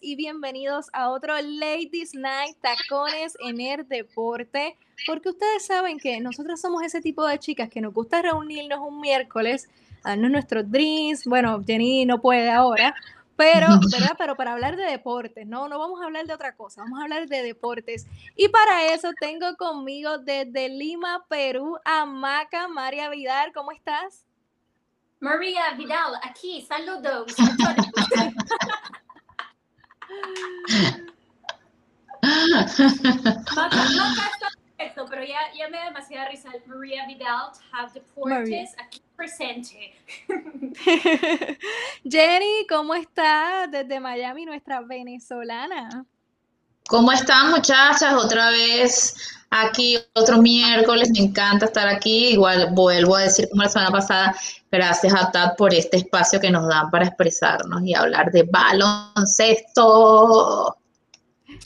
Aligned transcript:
Y 0.00 0.16
bienvenidos 0.16 0.88
a 0.92 1.10
otro 1.10 1.34
Ladies 1.34 2.14
Night 2.14 2.56
Tacones 2.60 3.36
en 3.40 3.60
el 3.60 3.86
Deporte, 3.86 4.78
porque 5.06 5.28
ustedes 5.28 5.66
saben 5.66 5.98
que 5.98 6.20
nosotros 6.20 6.60
somos 6.60 6.82
ese 6.82 7.00
tipo 7.00 7.26
de 7.26 7.38
chicas 7.38 7.68
que 7.68 7.80
nos 7.80 7.92
gusta 7.92 8.22
reunirnos 8.22 8.78
un 8.80 9.00
miércoles, 9.00 9.68
darnos 10.02 10.30
nuestros 10.30 10.70
drinks, 10.70 11.26
bueno, 11.26 11.62
Jenny 11.66 12.06
no 12.06 12.20
puede 12.20 12.50
ahora, 12.50 12.94
pero, 13.36 13.66
¿verdad? 13.92 14.16
Pero 14.16 14.36
para 14.36 14.52
hablar 14.52 14.76
de 14.76 14.84
deportes, 14.84 15.46
no, 15.46 15.68
no 15.68 15.78
vamos 15.78 16.00
a 16.00 16.06
hablar 16.06 16.26
de 16.26 16.32
otra 16.32 16.54
cosa, 16.54 16.82
vamos 16.82 16.98
a 16.98 17.02
hablar 17.02 17.28
de 17.28 17.42
deportes. 17.42 18.06
Y 18.36 18.48
para 18.48 18.94
eso 18.94 19.10
tengo 19.20 19.54
conmigo 19.56 20.18
desde 20.18 20.70
Lima, 20.70 21.26
Perú, 21.28 21.76
a 21.84 22.06
Maca 22.06 22.68
María 22.68 23.10
Vidal, 23.10 23.52
¿cómo 23.52 23.72
estás? 23.72 24.24
María 25.20 25.74
Vidal, 25.76 26.14
aquí, 26.22 26.62
saludos. 26.62 27.34
Está 32.22 33.70
perfecto, 34.76 35.06
pero 35.08 35.24
ya, 35.24 35.38
ya 35.56 35.68
me 35.68 35.78
da 35.78 35.84
demasiada 35.86 36.28
risa. 36.28 36.50
María 36.66 37.06
Vidal, 37.06 37.50
Have 37.72 37.92
Deportes, 37.92 38.74
aquí 38.78 39.00
presente. 39.16 39.94
Jenny, 42.04 42.66
¿cómo 42.68 42.94
estás? 42.94 43.70
Desde 43.70 44.00
Miami, 44.00 44.44
nuestra 44.44 44.80
venezolana. 44.80 46.06
¿Cómo 46.90 47.12
están 47.12 47.52
muchachas? 47.52 48.12
Otra 48.14 48.50
vez 48.50 49.14
aquí, 49.48 49.96
otro 50.14 50.42
miércoles, 50.42 51.08
me 51.12 51.20
encanta 51.20 51.66
estar 51.66 51.86
aquí. 51.86 52.30
Igual 52.32 52.70
vuelvo 52.72 53.14
a 53.14 53.20
decir 53.20 53.48
como 53.48 53.62
la 53.62 53.68
semana 53.68 53.92
pasada, 53.92 54.34
gracias 54.72 55.14
a 55.14 55.30
TAT 55.30 55.56
por 55.56 55.72
este 55.72 55.98
espacio 55.98 56.40
que 56.40 56.50
nos 56.50 56.66
dan 56.66 56.90
para 56.90 57.06
expresarnos 57.06 57.80
y 57.84 57.94
hablar 57.94 58.32
de 58.32 58.42
baloncesto. 58.42 59.76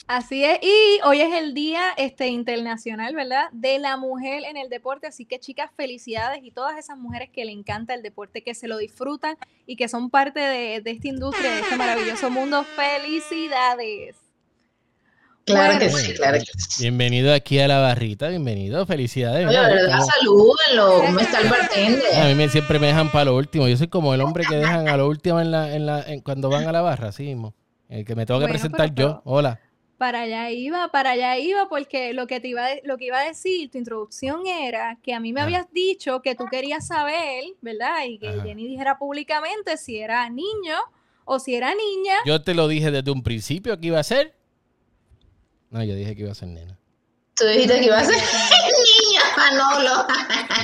Así 0.05 0.43
es, 0.43 0.59
y 0.61 0.99
hoy 1.03 1.21
es 1.21 1.33
el 1.33 1.55
Día 1.55 1.85
este, 1.97 2.27
Internacional, 2.27 3.15
¿verdad? 3.15 3.45
De 3.51 3.79
la 3.79 3.97
mujer 3.97 4.43
en 4.43 4.57
el 4.57 4.69
deporte, 4.69 5.07
así 5.07 5.25
que 5.25 5.39
chicas, 5.39 5.71
felicidades 5.75 6.43
y 6.43 6.51
todas 6.51 6.77
esas 6.77 6.99
mujeres 6.99 7.31
que 7.31 7.45
le 7.45 7.51
encanta 7.51 7.95
el 7.95 8.03
deporte, 8.03 8.43
que 8.43 8.53
se 8.53 8.67
lo 8.67 8.77
disfrutan 8.77 9.37
y 9.65 9.75
que 9.75 9.87
son 9.87 10.11
parte 10.11 10.39
de, 10.39 10.81
de 10.81 10.91
esta 10.91 11.07
industria, 11.07 11.49
de 11.49 11.61
este 11.61 11.77
maravilloso 11.77 12.29
mundo, 12.29 12.63
felicidades. 12.75 14.24
Claro 15.45 15.77
que 15.77 15.89
sí, 15.91 16.13
claro 16.15 16.39
que 16.39 16.45
sí. 16.57 16.81
Bienvenido 16.83 17.31
aquí 17.31 17.59
a 17.59 17.67
la 17.67 17.79
barrita, 17.79 18.29
bienvenido, 18.29 18.83
felicidades. 18.87 19.47
Oye, 19.47 19.55
de 19.59 19.63
verdad, 19.75 19.99
Como- 19.99 20.11
salúdenlo. 20.11 21.03
¿Cómo 21.05 21.19
está 21.19 21.39
el 21.41 21.47
a 21.47 21.51
bartender? 21.51 22.27
mí 22.29 22.33
me- 22.35 22.49
siempre 22.49 22.79
me 22.79 22.87
dejan 22.87 23.11
para 23.11 23.25
lo 23.25 23.35
último. 23.35 23.67
Yo 23.67 23.77
soy 23.77 23.87
como 23.87 24.15
el 24.15 24.21
hombre 24.21 24.43
que 24.49 24.55
dejan 24.55 24.87
a 24.89 24.97
lo 24.97 25.07
último 25.07 25.39
en 25.39 25.51
la, 25.51 25.75
en 25.75 25.85
la, 25.85 26.01
en- 26.01 26.21
cuando 26.21 26.49
van 26.49 26.67
a 26.67 26.71
la 26.71 26.81
barra, 26.81 27.09
así 27.09 27.23
mismo. 27.25 27.53
El 27.89 28.05
que 28.05 28.15
me 28.15 28.25
tengo 28.25 28.39
que 28.39 28.45
Bueno, 28.45 28.53
presentar 28.53 28.91
pero- 28.95 29.07
yo. 29.09 29.21
Hola. 29.23 29.59
Para 29.99 30.21
allá 30.21 30.49
iba, 30.49 30.87
para 30.89 31.11
allá 31.11 31.37
iba, 31.37 31.69
porque 31.69 32.13
lo 32.13 32.25
que 32.25 32.39
te 32.39 32.47
iba, 32.47 32.65
a 32.65 32.69
de- 32.69 32.81
lo 32.83 32.97
que 32.97 33.05
iba 33.05 33.19
a 33.19 33.23
decir, 33.25 33.69
tu 33.69 33.77
introducción 33.77 34.47
era 34.47 34.97
que 35.03 35.13
a 35.13 35.19
mí 35.19 35.31
me 35.31 35.41
Ajá. 35.41 35.45
habías 35.45 35.71
dicho 35.71 36.21
que 36.23 36.33
tú 36.33 36.45
querías 36.49 36.87
saber, 36.87 37.43
¿verdad? 37.61 38.03
Y 38.07 38.17
que 38.17 38.29
Ajá. 38.29 38.41
Jenny 38.43 38.67
dijera 38.67 38.97
públicamente 38.97 39.77
si 39.77 39.99
era 39.99 40.27
niño 40.31 40.75
o 41.23 41.37
si 41.37 41.53
era 41.53 41.69
niña. 41.69 42.15
Yo 42.25 42.41
te 42.41 42.55
lo 42.55 42.67
dije 42.67 42.89
desde 42.89 43.11
un 43.11 43.21
principio 43.21 43.79
que 43.79 43.87
iba 43.87 43.99
a 43.99 44.03
ser. 44.03 44.33
No, 45.75 45.83
yo 45.83 45.93
dije 45.93 46.15
que 46.15 46.21
iba 46.21 46.31
a 46.31 46.35
ser 46.35 46.47
nena. 46.47 46.79
Tú 47.35 47.45
dijiste 47.47 47.81
que 47.81 47.85
iba 47.87 47.97
a 47.97 48.05
ser 48.05 48.15
niña, 49.03 49.21
Manolo. 49.35 50.07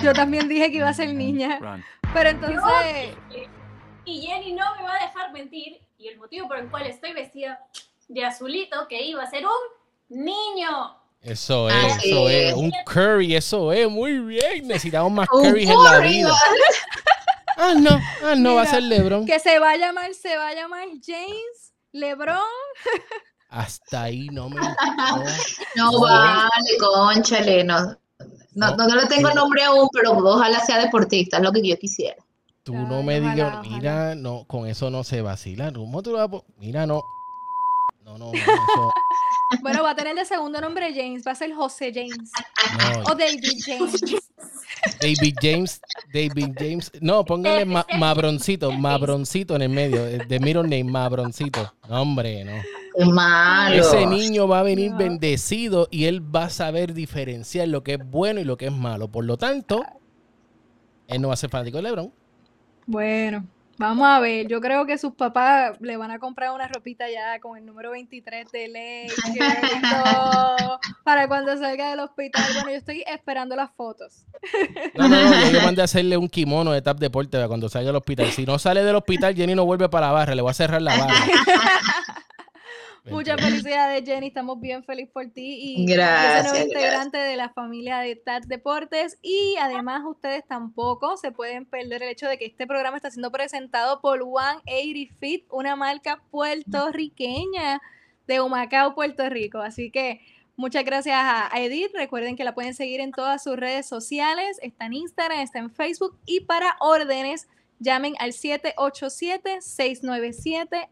Yo 0.02 0.14
también 0.14 0.48
dije 0.48 0.72
que 0.72 0.78
iba 0.78 0.88
a 0.88 0.94
ser 0.94 1.14
niña. 1.14 1.60
Pero 2.14 2.30
entonces, 2.30 3.14
Y 4.06 4.22
Jenny 4.22 4.54
no 4.54 4.74
me 4.78 4.84
va 4.84 4.96
a 4.96 5.06
dejar 5.06 5.34
mentir. 5.34 5.82
Y 5.98 6.08
el 6.08 6.18
motivo 6.18 6.48
por 6.48 6.60
el 6.60 6.70
cual 6.72 6.88
estoy 6.88 7.12
vestida 7.12 7.60
de 8.08 8.24
azulito, 8.24 8.88
que 8.88 9.02
iba 9.06 9.22
a 9.22 9.30
ser 9.30 9.44
un 9.46 10.24
niño. 10.24 10.98
Eso 11.22 11.70
es, 11.70 11.76
Así 11.76 12.10
eso 12.10 12.30
es. 12.30 12.50
es. 12.52 12.54
Un 12.54 12.72
curry, 12.86 13.36
eso 13.36 13.74
es. 13.74 13.90
Muy 13.90 14.18
bien. 14.20 14.66
Necesitamos 14.66 15.12
más 15.12 15.28
curries 15.28 15.70
en 15.70 15.84
la 15.84 15.98
curry, 15.98 16.08
vida. 16.08 16.34
Ah, 17.58 17.74
no. 17.78 18.00
Ah, 18.24 18.36
no, 18.36 18.56
va 18.56 18.62
a 18.62 18.66
ser 18.66 18.84
LeBron. 18.84 19.26
que 19.26 19.40
se 19.40 19.60
va 19.60 19.72
a 19.72 19.76
llamar, 19.76 20.14
se 20.14 20.38
va 20.38 20.48
a 20.48 20.54
llamar 20.56 20.88
James 21.06 21.74
LeBron. 21.92 22.38
Hasta 23.52 24.04
ahí 24.04 24.28
no 24.30 24.50
me. 24.50 24.60
no. 25.76 25.92
No 25.92 26.00
vale, 26.00 26.50
conchale, 26.80 27.64
no. 27.64 27.98
No, 28.54 28.76
no, 28.76 28.88
no 28.88 28.96
le 28.96 29.06
tengo 29.08 29.30
nombre 29.34 29.64
aún, 29.64 29.88
pero 29.94 30.12
ojalá 30.14 30.60
sea 30.62 30.80
deportista, 30.80 31.38
es 31.38 31.44
lo 31.44 31.52
que 31.52 31.68
yo 31.68 31.78
quisiera. 31.78 32.16
Tú 32.64 32.74
no 32.74 33.02
me 33.04 33.20
ojalá, 33.20 33.34
digas, 33.34 33.54
ojalá. 33.60 33.76
mira, 33.76 34.16
no, 34.16 34.46
con 34.46 34.68
eso 34.68 34.90
no 34.90 35.04
se 35.04 35.22
vacila. 35.22 35.72
¿Cómo 35.74 36.02
tú 36.02 36.12
lo 36.12 36.18
vas 36.28 36.42
a 36.42 36.44
Mira, 36.60 36.86
no. 36.86 37.02
No, 38.04 38.18
no, 38.18 38.32
no, 38.32 38.34
eso, 38.34 38.94
Bueno, 39.62 39.84
va 39.84 39.92
a 39.92 39.96
tener 39.96 40.16
de 40.16 40.26
segundo 40.26 40.60
nombre 40.62 40.94
James, 40.94 41.24
va 41.26 41.32
a 41.32 41.36
ser 41.36 41.54
José 41.54 41.92
James 41.94 42.32
no. 42.78 43.12
o 43.12 43.16
David 43.16 43.62
James. 43.66 44.02
David 45.02 45.36
James, 45.42 45.82
David 46.14 46.56
James. 46.58 46.92
No, 47.02 47.26
póngale 47.26 47.66
ma- 47.66 47.86
Mabroncito, 47.98 48.72
Mabroncito 48.72 49.56
en 49.56 49.62
el 49.64 49.70
medio. 49.70 50.06
eh, 50.08 50.20
De 50.28 50.40
middle 50.40 50.64
name, 50.64 50.84
Mabroncito. 50.86 51.74
No, 51.90 52.02
hombre, 52.02 52.44
no. 52.44 52.62
Qué 52.98 53.06
malo. 53.06 53.76
Ese 53.76 54.06
niño 54.06 54.48
va 54.48 54.60
a 54.60 54.64
venir 54.64 54.92
No. 54.92 54.98
bendecido 54.98 55.88
y 55.92 56.06
él 56.06 56.22
va 56.36 56.46
a 56.46 56.50
saber 56.50 56.94
diferenciar 56.94 57.68
lo 57.68 57.84
que 57.84 57.94
es 57.94 58.00
bueno 58.10 58.40
y 58.40 58.44
lo 58.44 58.58
que 58.58 58.66
es 58.68 58.72
malo. 58.74 59.08
Por 59.08 59.26
lo 59.26 59.38
tanto, 59.38 59.84
él 61.08 61.22
no 61.22 61.30
va 61.30 61.34
a 61.36 61.38
ser 61.38 61.50
fanático 61.50 61.78
de 61.78 61.84
LeBron. 61.84 62.12
Bueno, 62.88 63.46
vamos 63.78 64.08
a 64.08 64.20
ver. 64.20 64.48
Yo 64.48 64.60
creo 64.60 64.86
que 64.86 64.98
sus 64.98 65.14
papás 65.14 65.78
le 65.80 65.96
van 65.96 66.12
a 66.12 66.20
comprar 66.20 66.52
una 66.52 66.68
ropita 66.68 67.10
ya 67.10 67.40
con 67.40 67.58
el 67.58 67.66
número 67.66 67.92
23 67.92 68.52
de 68.52 68.68
Lakers 68.68 69.16
para 71.04 71.28
cuando 71.28 71.56
salga 71.58 71.92
del 71.92 72.00
hospital. 72.00 72.44
Bueno, 72.54 72.70
yo 72.72 72.76
estoy 72.76 73.04
esperando 73.08 73.56
las 73.56 73.72
fotos. 73.72 74.26
No, 74.96 75.08
no, 75.08 75.16
no, 75.30 75.46
yo, 75.46 75.52
yo 75.52 75.62
mandé 75.66 75.82
a 75.82 75.86
hacerle 75.86 76.18
un 76.18 76.28
kimono 76.28 76.72
de 76.72 76.82
Tap 76.82 76.98
Deporte 77.00 77.38
para 77.38 77.48
cuando 77.48 77.70
salga 77.70 77.88
del 77.88 77.96
hospital. 77.98 78.28
Si 78.32 78.46
no 78.46 78.60
sale 78.60 78.84
del 78.84 78.96
hospital, 78.96 79.36
Jenny 79.36 79.56
no 79.56 79.66
vuelve 79.66 79.88
para 79.90 80.08
la 80.08 80.14
barra, 80.14 80.36
le 80.36 80.42
voy 80.42 80.52
a 80.52 80.54
cerrar 80.54 80.82
la 80.82 80.98
barra. 80.98 81.14
Muchas 83.06 83.42
felicidades, 83.42 84.04
Jenny. 84.06 84.28
Estamos 84.28 84.60
bien 84.62 84.84
felices 84.84 85.12
por 85.12 85.26
ti 85.32 85.58
y 85.60 85.86
Gracias, 85.88 86.24
ese 86.24 86.44
nuevo 86.44 86.54
gracias. 86.54 86.66
integrante 86.68 87.18
de 87.18 87.36
la 87.36 87.50
familia 87.50 88.00
de 88.00 88.16
TAT 88.16 88.44
Deportes. 88.46 89.18
Y 89.24 89.56
además, 89.60 90.04
ustedes 90.06 90.46
tampoco 90.48 91.18
se 91.18 91.32
pueden 91.32 91.66
perder 91.66 92.04
el 92.04 92.10
hecho 92.10 92.28
de 92.28 92.38
que 92.38 92.46
este 92.46 92.68
programa 92.68 92.98
está 92.98 93.10
siendo 93.10 93.32
presentado 93.32 94.02
por 94.02 94.20
180 94.20 95.16
Fit, 95.20 95.46
una 95.50 95.76
marca 95.76 96.22
puertorriqueña 96.30 97.82
de 98.28 98.40
Humacao, 98.40 98.94
Puerto 98.94 99.28
Rico. 99.30 99.58
Así 99.60 99.90
que 99.90 100.22
muchas 100.56 100.86
gracias 100.86 101.16
a 101.16 101.54
a 101.54 101.60
Edith. 101.60 101.92
Recuerden 101.96 102.36
que 102.36 102.44
la 102.44 102.54
pueden 102.54 102.76
seguir 102.76 103.00
en 103.00 103.14
todas 103.14 103.44
sus 103.44 103.58
redes 103.58 103.88
sociales. 103.88 104.60
Está 104.62 104.86
en 104.86 104.94
Instagram, 104.94 105.40
está 105.40 105.58
en 105.58 105.72
Facebook. 105.72 106.20
Y 106.28 106.42
para 106.42 106.76
órdenes, 106.80 107.48
llamen 107.82 108.14
al 108.20 108.32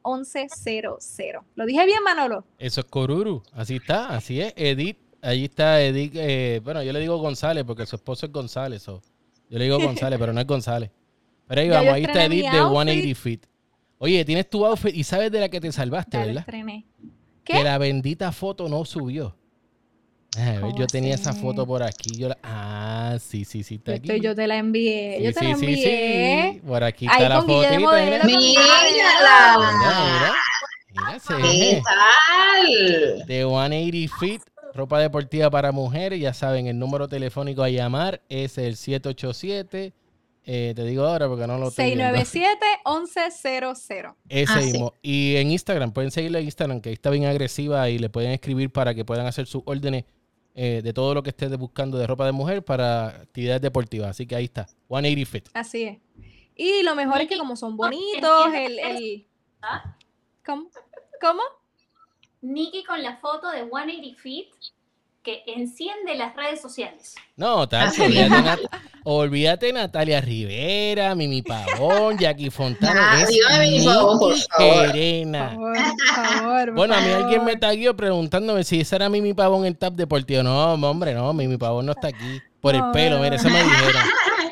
787-697-1100. 0.04 1.42
¿Lo 1.56 1.66
dije 1.66 1.86
bien, 1.86 2.04
Manolo? 2.04 2.44
Eso 2.58 2.82
es 2.82 2.88
Coruru, 2.88 3.44
así 3.54 3.76
está, 3.78 4.08
así 4.16 4.42
es. 4.42 4.54
Edith, 4.56 4.98
ahí 5.22 5.46
está 5.46 5.82
Edith. 5.82 6.14
eh, 6.16 6.60
bueno, 6.64 6.84
yo 6.84 6.92
le 6.94 7.00
digo 7.00 7.18
González 7.18 7.64
porque 7.66 7.86
su 7.86 7.96
esposo 7.96 8.26
es 8.26 8.32
González. 8.32 8.82
so, 8.84 9.02
Yo 9.50 9.58
le 9.58 9.66
digo 9.66 9.80
González, 9.84 10.20
pero 10.20 10.34
no 10.34 10.42
es 10.42 10.48
González. 10.48 10.92
Pero 11.48 11.62
ahí 11.62 11.70
vamos, 11.70 11.94
ahí 11.94 12.02
está 12.04 12.24
estrené 12.24 12.36
Edith 12.36 12.52
de 12.52 12.58
outfit. 12.60 12.76
180 12.86 13.20
Feet. 13.22 13.42
Oye, 13.98 14.24
tienes 14.26 14.50
tu 14.50 14.66
outfit 14.66 14.96
y 14.96 15.04
sabes 15.04 15.32
de 15.32 15.40
la 15.40 15.50
que 15.50 15.60
te 15.60 15.72
salvaste, 15.72 16.18
Ya 16.18 16.26
¿verdad? 16.26 16.40
estrené. 16.48 16.86
Que 17.44 17.54
¿Qué? 17.54 17.64
la 17.64 17.78
bendita 17.78 18.32
foto 18.32 18.70
no 18.70 18.86
subió. 18.86 19.36
¿Cómo 20.62 20.78
yo 20.78 20.88
tenía 20.88 21.16
esa 21.16 21.34
foto 21.34 21.66
por 21.66 21.82
aquí. 21.84 22.18
Yo 22.18 22.30
la- 22.30 22.38
Ah, 22.44 23.18
sí, 23.20 23.46
sí, 23.46 23.64
sí, 23.64 23.76
está 23.76 23.96
Yo, 23.98 24.14
aquí. 24.14 24.22
yo 24.24 24.36
te 24.36 24.48
la 24.48 24.58
envié. 24.58 25.16
Sí, 25.18 25.24
yo 25.24 25.34
te 25.34 25.40
sí, 25.40 25.46
la 25.48 25.56
sí, 25.58 25.66
envié. 25.66 26.52
sí. 26.54 26.60
Por 26.68 26.84
aquí 26.84 27.08
Ahí 27.08 27.24
está 27.24 27.30
la 27.30 27.40
él, 27.40 27.46
mira, 27.48 28.24
Mírala. 28.26 29.58
mira. 29.58 30.36
Se 31.20 31.36
¿Qué 31.36 31.82
tal? 31.84 33.26
De 33.26 33.44
180 33.44 34.18
Feet, 34.20 34.42
ropa 34.74 35.00
deportiva 35.00 35.50
para 35.50 35.72
mujeres. 35.72 36.20
Ya 36.20 36.34
saben, 36.34 36.68
el 36.68 36.78
número 36.78 37.08
telefónico 37.08 37.64
a 37.64 37.70
llamar 37.70 38.22
es 38.30 38.58
el 38.58 38.76
787 38.76 39.94
Eh, 40.52 40.74
te 40.76 40.84
digo 40.84 41.04
ahora 41.06 41.28
porque 41.28 41.46
no 41.46 41.60
lo 41.60 41.70
viendo. 41.70 42.04
697-1100. 42.06 44.16
Ese 44.30 44.52
Ah, 44.52 44.62
sí. 44.62 44.72
mismo. 44.72 44.94
Y 45.04 45.36
en 45.36 45.52
Instagram, 45.52 45.92
pueden 45.92 46.10
seguirle 46.12 46.40
en 46.40 46.46
Instagram, 46.46 46.82
que 46.82 46.90
ahí 46.90 46.94
está 46.94 47.12
bien 47.12 47.26
agresiva 47.26 47.88
y 47.90 48.00
le 48.00 48.10
pueden 48.10 48.32
escribir 48.32 48.72
para 48.72 48.96
que 48.96 49.06
puedan 49.06 49.28
hacer 49.28 49.46
sus 49.46 49.62
órdenes 49.66 50.06
eh, 50.62 50.82
de 50.82 50.92
todo 50.92 51.14
lo 51.14 51.24
que 51.24 51.30
estés 51.30 51.58
buscando 51.58 51.98
de 51.98 52.06
ropa 52.06 52.26
de 52.26 52.34
mujer 52.34 52.66
para 52.66 53.08
actividades 53.08 53.62
deportivas. 53.62 54.10
Así 54.10 54.28
que 54.28 54.36
ahí 54.36 54.44
está, 54.44 54.66
180 54.90 55.26
Fit. 55.26 55.50
Así 55.54 55.84
es. 55.84 56.00
Y 56.54 56.84
lo 56.84 56.96
mejor 56.96 57.22
es 57.22 57.30
que 57.30 57.38
como 57.38 57.56
son 57.56 57.78
bonitos, 57.78 58.54
el... 58.54 58.78
el... 58.78 59.28
¿Ah? 59.62 59.96
¿Cómo? 60.46 60.70
¿Cómo? 61.22 61.42
Nikki 62.42 62.84
con 62.84 63.02
la 63.02 63.16
foto 63.16 63.50
de 63.52 63.70
180 63.70 64.22
Feet 64.22 64.50
que 65.24 65.44
enciende 65.48 66.16
las 66.16 66.36
redes 66.36 66.62
sociales. 66.62 67.16
No, 67.36 67.68
Tacho, 67.68 68.04
olvídate, 68.06 68.30
Nat- 68.42 68.60
olvídate 69.04 69.74
Natalia 69.74 70.22
Rivera, 70.22 71.14
Mimi 71.16 71.42
Pavón, 71.42 72.18
Jackie 72.18 72.50
Fontana. 72.50 73.12
Ah, 73.14 73.22
es 73.22 73.30
dígame 73.30 73.70
Mimi 73.70 73.86
Pavón, 73.86 74.20
por 74.20 74.34
Nikki 74.34 74.46
favor. 74.58 74.86
Serena. 74.88 75.52
Por 75.56 75.76
favor, 75.78 75.96
por 75.98 76.16
favor, 76.26 76.66
por 76.66 76.74
Bueno, 76.76 76.94
a 76.96 77.02
mí 77.02 77.10
alguien 77.12 77.44
me 77.46 77.56
taguió 77.58 77.96
preguntándome 77.96 78.64
si 78.64 78.80
esa 78.82 78.96
era 78.96 79.10
Mimi 79.10 79.34
Pavón 79.34 79.66
en 79.66 79.76
Tap 79.76 79.94
Deportivo. 79.94 80.42
No, 80.44 80.74
hombre, 80.74 81.14
no, 81.14 81.34
Mimi 81.34 81.58
Pavón 81.58 81.86
no 81.86 81.92
está 81.92 82.08
aquí. 82.08 82.40
Por 82.62 82.76
el 82.76 82.84
pelo, 82.92 83.20
mira, 83.20 83.36
eso 83.36 83.50
me 83.50 83.62
dijeron. 83.64 84.02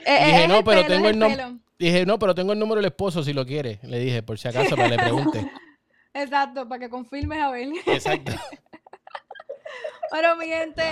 Eh, 0.09 0.25
Dije, 0.27 0.43
es 0.43 0.47
no, 0.49 0.63
pero 0.63 0.83
pelo, 0.83 0.93
tengo 0.95 1.09
el 1.09 1.17
nom- 1.19 1.35
pelo. 1.35 1.59
Dije, 1.77 2.05
no, 2.05 2.17
pero 2.17 2.33
tengo 2.33 2.53
el 2.53 2.59
número 2.59 2.77
del 2.79 2.85
esposo 2.91 3.23
si 3.25 3.33
lo 3.33 3.45
quiere. 3.45 3.77
Le 3.83 3.99
dije, 3.99 4.23
por 4.23 4.39
si 4.39 4.47
acaso, 4.47 4.77
para 4.77 4.85
que 4.89 4.95
le 4.95 5.03
pregunte. 5.03 5.51
Exacto, 6.13 6.65
para 6.69 6.79
que 6.79 6.89
confirmes 6.89 7.39
a 7.41 7.51
ver. 7.51 7.67
Exacto. 7.85 8.31
Bueno, 10.11 10.35
mi 10.37 10.47
gente, 10.47 10.83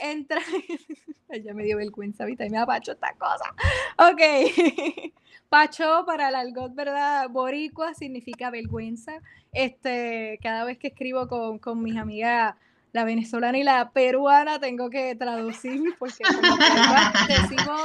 entra. 0.00 0.40
Ya 1.44 1.52
me 1.52 1.62
dio 1.62 1.76
vergüenza, 1.76 2.24
¿viste? 2.24 2.46
Y 2.46 2.50
me 2.50 2.56
da 2.56 2.64
pacho 2.64 2.92
esta 2.92 3.12
cosa. 3.18 3.54
Ok. 3.98 5.12
Pacho 5.50 6.04
para 6.06 6.30
el 6.30 6.34
argot, 6.34 6.74
¿verdad? 6.74 7.28
Boricua 7.28 7.92
significa 7.92 8.50
vergüenza. 8.50 9.20
Este, 9.52 10.38
cada 10.42 10.64
vez 10.64 10.78
que 10.78 10.88
escribo 10.88 11.28
con, 11.28 11.58
con 11.58 11.82
mis 11.82 11.98
amigas, 11.98 12.54
la 12.92 13.04
venezolana 13.04 13.58
y 13.58 13.62
la 13.62 13.90
peruana, 13.90 14.58
tengo 14.58 14.88
que 14.88 15.14
traducir 15.16 15.82
porque 15.98 16.24
como 16.24 16.56
decimos 17.28 17.80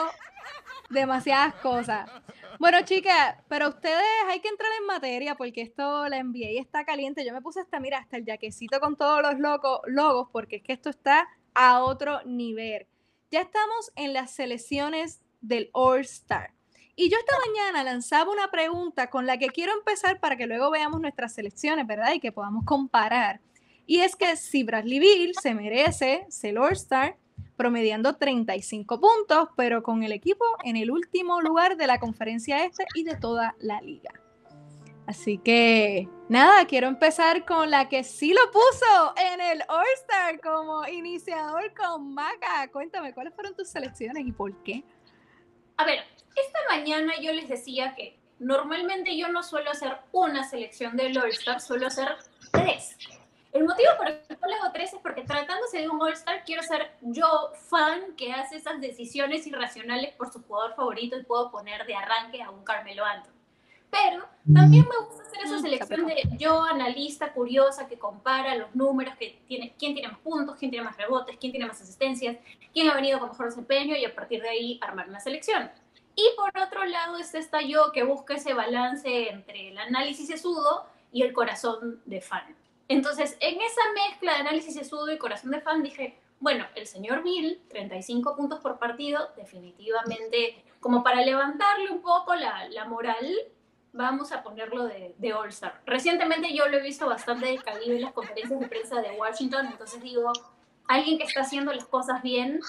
demasiadas 0.94 1.56
cosas. 1.56 2.10
Bueno, 2.60 2.78
chicas, 2.84 3.36
pero 3.50 3.70
ustedes 3.70 4.04
hay 4.28 4.40
que 4.40 4.48
entrar 4.48 4.72
en 4.80 4.86
materia 4.88 5.36
porque 5.36 5.62
esto 5.62 6.08
la 6.08 6.18
envié 6.18 6.54
y 6.54 6.58
está 6.60 6.86
caliente. 6.86 7.26
Yo 7.26 7.34
me 7.34 7.42
puse 7.42 7.60
hasta, 7.60 7.80
mira, 7.80 7.98
hasta 7.98 8.18
el 8.18 8.26
jaquecito 8.26 8.80
con 8.80 8.96
todos 8.96 9.22
los 9.22 9.40
loco- 9.40 9.82
logos 9.88 10.30
porque 10.32 10.58
es 10.58 10.64
que 10.64 10.74
esto 10.74 10.90
está 10.90 11.28
a 11.54 11.84
otro 11.84 12.22
nivel. 12.26 12.88
Ya 13.32 13.42
estamos 13.42 13.92
en 13.96 14.14
las 14.14 14.32
selecciones 14.32 15.22
del 15.42 15.70
All 15.74 16.02
Star. 16.02 16.54
Y 16.96 17.10
yo 17.10 17.18
esta 17.18 17.36
mañana 17.48 17.84
lanzaba 17.84 18.32
una 18.32 18.52
pregunta 18.52 19.10
con 19.10 19.26
la 19.26 19.38
que 19.40 19.48
quiero 19.48 19.74
empezar 19.74 20.20
para 20.20 20.38
que 20.38 20.46
luego 20.46 20.70
veamos 20.70 21.02
nuestras 21.02 21.34
selecciones, 21.34 21.88
¿verdad? 21.88 22.14
Y 22.14 22.20
que 22.20 22.32
podamos 22.32 22.64
comparar. 22.66 23.42
Y 23.88 24.02
es 24.02 24.16
que 24.16 24.38
si 24.38 24.64
Bradley 24.64 25.00
Bill 25.00 25.34
se 25.42 25.56
merece 25.56 26.26
ser 26.30 26.60
All 26.60 26.74
Star, 26.74 27.18
promediando 27.56 28.16
35 28.16 29.00
puntos, 29.00 29.50
pero 29.56 29.84
con 29.84 30.04
el 30.04 30.12
equipo 30.12 30.46
en 30.64 30.76
el 30.76 30.92
último 30.92 31.42
lugar 31.42 31.78
de 31.78 31.88
la 31.88 32.00
conferencia 32.00 32.66
este 32.66 32.86
y 32.96 33.04
de 33.04 33.16
toda 33.16 33.56
la 33.60 33.82
liga. 33.82 34.12
Así 35.06 35.38
que 35.38 36.08
nada, 36.30 36.66
quiero 36.66 36.88
empezar 36.88 37.46
con 37.46 37.70
la 37.70 37.90
que 37.90 38.04
sí 38.04 38.34
lo 38.34 38.52
puso 38.52 39.14
en 39.18 39.42
el 39.42 39.62
All-Star 39.68 40.40
como 40.40 40.88
iniciador 40.88 41.74
con 41.74 42.14
Maca. 42.14 42.70
Cuéntame, 42.72 43.14
¿cuáles 43.14 43.34
fueron 43.34 43.54
tus 43.56 43.68
selecciones 43.68 44.26
y 44.26 44.32
por 44.32 44.64
qué? 44.64 44.84
A 45.78 45.86
ver, 45.86 46.00
esta 46.36 46.60
mañana 46.70 47.14
yo 47.22 47.34
les 47.34 47.50
decía 47.50 47.94
que 47.96 48.18
normalmente 48.40 49.18
yo 49.18 49.28
no 49.28 49.44
suelo 49.44 49.72
hacer 49.72 49.98
una 50.12 50.48
selección 50.48 50.96
del 50.96 51.18
All-Star, 51.18 51.60
suelo 51.60 51.88
hacer 51.88 52.08
tres. 52.52 52.98
El 53.54 53.66
motivo 53.66 53.90
por 53.98 54.08
el 54.08 54.38
cual 54.40 54.54
hago 54.54 54.72
tres 54.74 54.94
es 54.94 55.00
porque 55.00 55.22
tratándose 55.22 55.80
de 55.80 55.88
un 55.88 56.02
All-Star, 56.02 56.44
quiero 56.44 56.64
ser 56.64 56.92
yo 57.02 57.52
fan 57.70 58.16
que 58.18 58.34
hace 58.34 58.58
esas 58.58 58.82
decisiones 58.82 59.46
irracionales 59.46 60.16
por 60.16 60.34
su 60.34 60.42
jugador 60.42 60.74
favorito 60.76 61.18
y 61.18 61.24
puedo 61.24 61.52
poner 61.52 61.86
de 61.86 61.96
arranque 61.96 62.42
a 62.42 62.50
un 62.50 62.64
Carmelo 62.64 63.06
Anthony. 63.06 63.32
Pero 63.92 64.26
también 64.52 64.88
me 64.90 65.06
gusta 65.06 65.22
hacer 65.22 65.44
esa 65.44 65.58
Mm, 65.58 65.62
selección 65.62 66.08
de 66.08 66.24
yo, 66.40 66.64
analista 66.64 67.32
curiosa, 67.32 67.88
que 67.88 68.00
compara 68.00 68.56
los 68.56 68.74
números, 68.74 69.16
que 69.18 69.40
tiene, 69.48 69.76
quién 69.78 69.94
tiene 69.94 70.10
más 70.10 70.20
puntos, 70.20 70.56
quién 70.58 70.72
tiene 70.72 70.84
más 70.84 70.98
rebotes, 70.98 71.38
quién 71.40 71.52
tiene 71.52 71.68
más 71.68 71.80
asistencias, 71.80 72.38
quién 72.74 72.90
ha 72.90 72.96
venido 72.96 73.20
con 73.20 73.30
mejor 73.30 73.46
desempeño 73.46 73.96
y 73.96 74.04
a 74.04 74.16
partir 74.16 74.42
de 74.42 74.50
ahí 74.50 74.80
armar 74.82 75.08
una 75.08 75.20
selección. 75.20 75.70
Y 76.16 76.24
por 76.36 76.52
otro 76.60 76.86
lado 76.86 77.18
está 77.18 77.38
esta 77.38 77.62
yo 77.62 77.92
que 77.92 78.04
busca 78.04 78.34
ese 78.34 78.56
balance 78.56 79.30
entre 79.30 79.70
el 79.70 79.78
análisis 79.78 80.26
sesudo 80.26 80.88
y 81.12 81.22
el 81.22 81.34
corazón 81.34 82.02
de 82.06 82.20
fan. 82.20 82.56
Entonces, 82.88 83.38
en 83.40 83.62
esa 83.62 83.82
mezcla 83.94 84.34
de 84.34 84.40
análisis 84.40 84.74
sesudo 84.74 85.12
y 85.12 85.18
corazón 85.18 85.52
de 85.52 85.62
fan 85.62 85.84
dije, 85.84 86.20
bueno, 86.40 86.66
el 86.76 86.88
señor 86.88 87.24
Bill, 87.24 87.62
35 87.70 88.36
puntos 88.36 88.60
por 88.60 88.78
partido, 88.78 89.30
definitivamente, 89.38 90.64
como 90.80 91.04
para 91.04 91.22
levantarle 91.22 91.90
un 91.90 92.02
poco 92.02 92.36
la, 92.36 92.68
la 92.70 92.86
moral, 92.86 93.34
vamos 93.94 94.32
a 94.32 94.44
ponerlo 94.44 94.86
de, 94.86 95.16
de 95.18 95.34
All-Star. 95.34 95.82
Recientemente 95.86 96.54
yo 96.54 96.68
lo 96.68 96.78
he 96.78 96.82
visto 96.82 97.06
bastante 97.06 97.48
decaído 97.48 97.96
en 97.96 98.02
las 98.02 98.12
conferencias 98.12 98.60
de 98.60 98.68
prensa 98.68 99.02
de 99.02 99.12
Washington, 99.12 99.68
entonces 99.68 100.02
digo, 100.02 100.34
alguien 100.88 101.18
que 101.18 101.24
está 101.24 101.42
haciendo 101.42 101.72
las 101.72 101.86
cosas 101.86 102.22
bien 102.22 102.60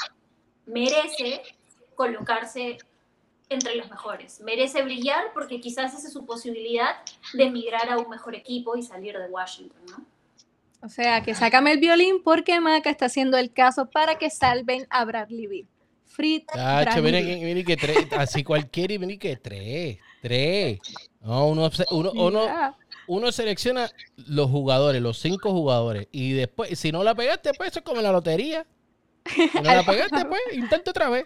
merece 0.67 1.43
colocarse 1.95 2.79
entre 3.55 3.77
los 3.77 3.89
mejores, 3.91 4.41
merece 4.41 4.83
brillar 4.83 5.33
porque 5.33 5.61
quizás 5.61 5.95
esa 5.95 6.07
es 6.07 6.13
su 6.13 6.27
posibilidad 6.27 6.97
de 7.33 7.45
emigrar 7.45 7.89
a 7.89 7.99
un 7.99 8.09
mejor 8.09 8.35
equipo 8.35 8.77
y 8.77 8.83
salir 8.83 9.19
de 9.19 9.27
Washington, 9.27 9.81
¿no? 9.91 10.15
O 10.85 10.89
sea, 10.91 11.23
que 11.23 11.35
sácame 11.35 11.73
el 11.73 11.79
violín 11.79 12.23
porque 12.23 12.61
Maca 12.61 12.91
está 12.91 13.07
haciendo 13.07 13.39
el 13.39 13.51
caso 13.53 13.87
para 13.87 14.19
que 14.19 14.29
salven 14.29 14.87
a 14.91 15.07
Bradley 15.07 15.47
Bill. 15.47 15.69
Frit 16.05 16.47
Tacho, 16.47 17.01
Bradley 17.01 17.03
miren, 17.03 17.27
Beal. 17.27 17.41
miren 17.41 17.65
que 17.65 17.77
tres, 17.79 18.07
así 18.19 18.45
cualquiera 18.45 18.93
y 18.93 18.99
miren 18.99 19.19
que 19.19 19.37
tres, 19.37 19.99
tres. 20.21 20.79
No, 21.23 21.49
uno, 21.49 21.71
uno, 21.91 22.77
uno, 23.07 23.33
selecciona 23.33 23.91
los 24.27 24.51
jugadores, 24.51 25.01
los 25.01 25.19
cinco 25.19 25.53
jugadores, 25.53 26.07
y 26.13 26.33
después, 26.33 26.79
si 26.79 26.93
no 26.93 27.03
la 27.03 27.15
pegaste, 27.15 27.53
pues 27.55 27.71
eso 27.71 27.79
es 27.79 27.85
como 27.85 28.01
en 28.01 28.05
la 28.05 28.13
lotería. 28.13 28.67
Si 29.25 29.51
no 29.55 29.63
la 29.63 29.83
pegaste, 29.87 30.23
pues 30.27 30.41
intenta 30.53 30.91
otra 30.91 31.09
vez. 31.09 31.25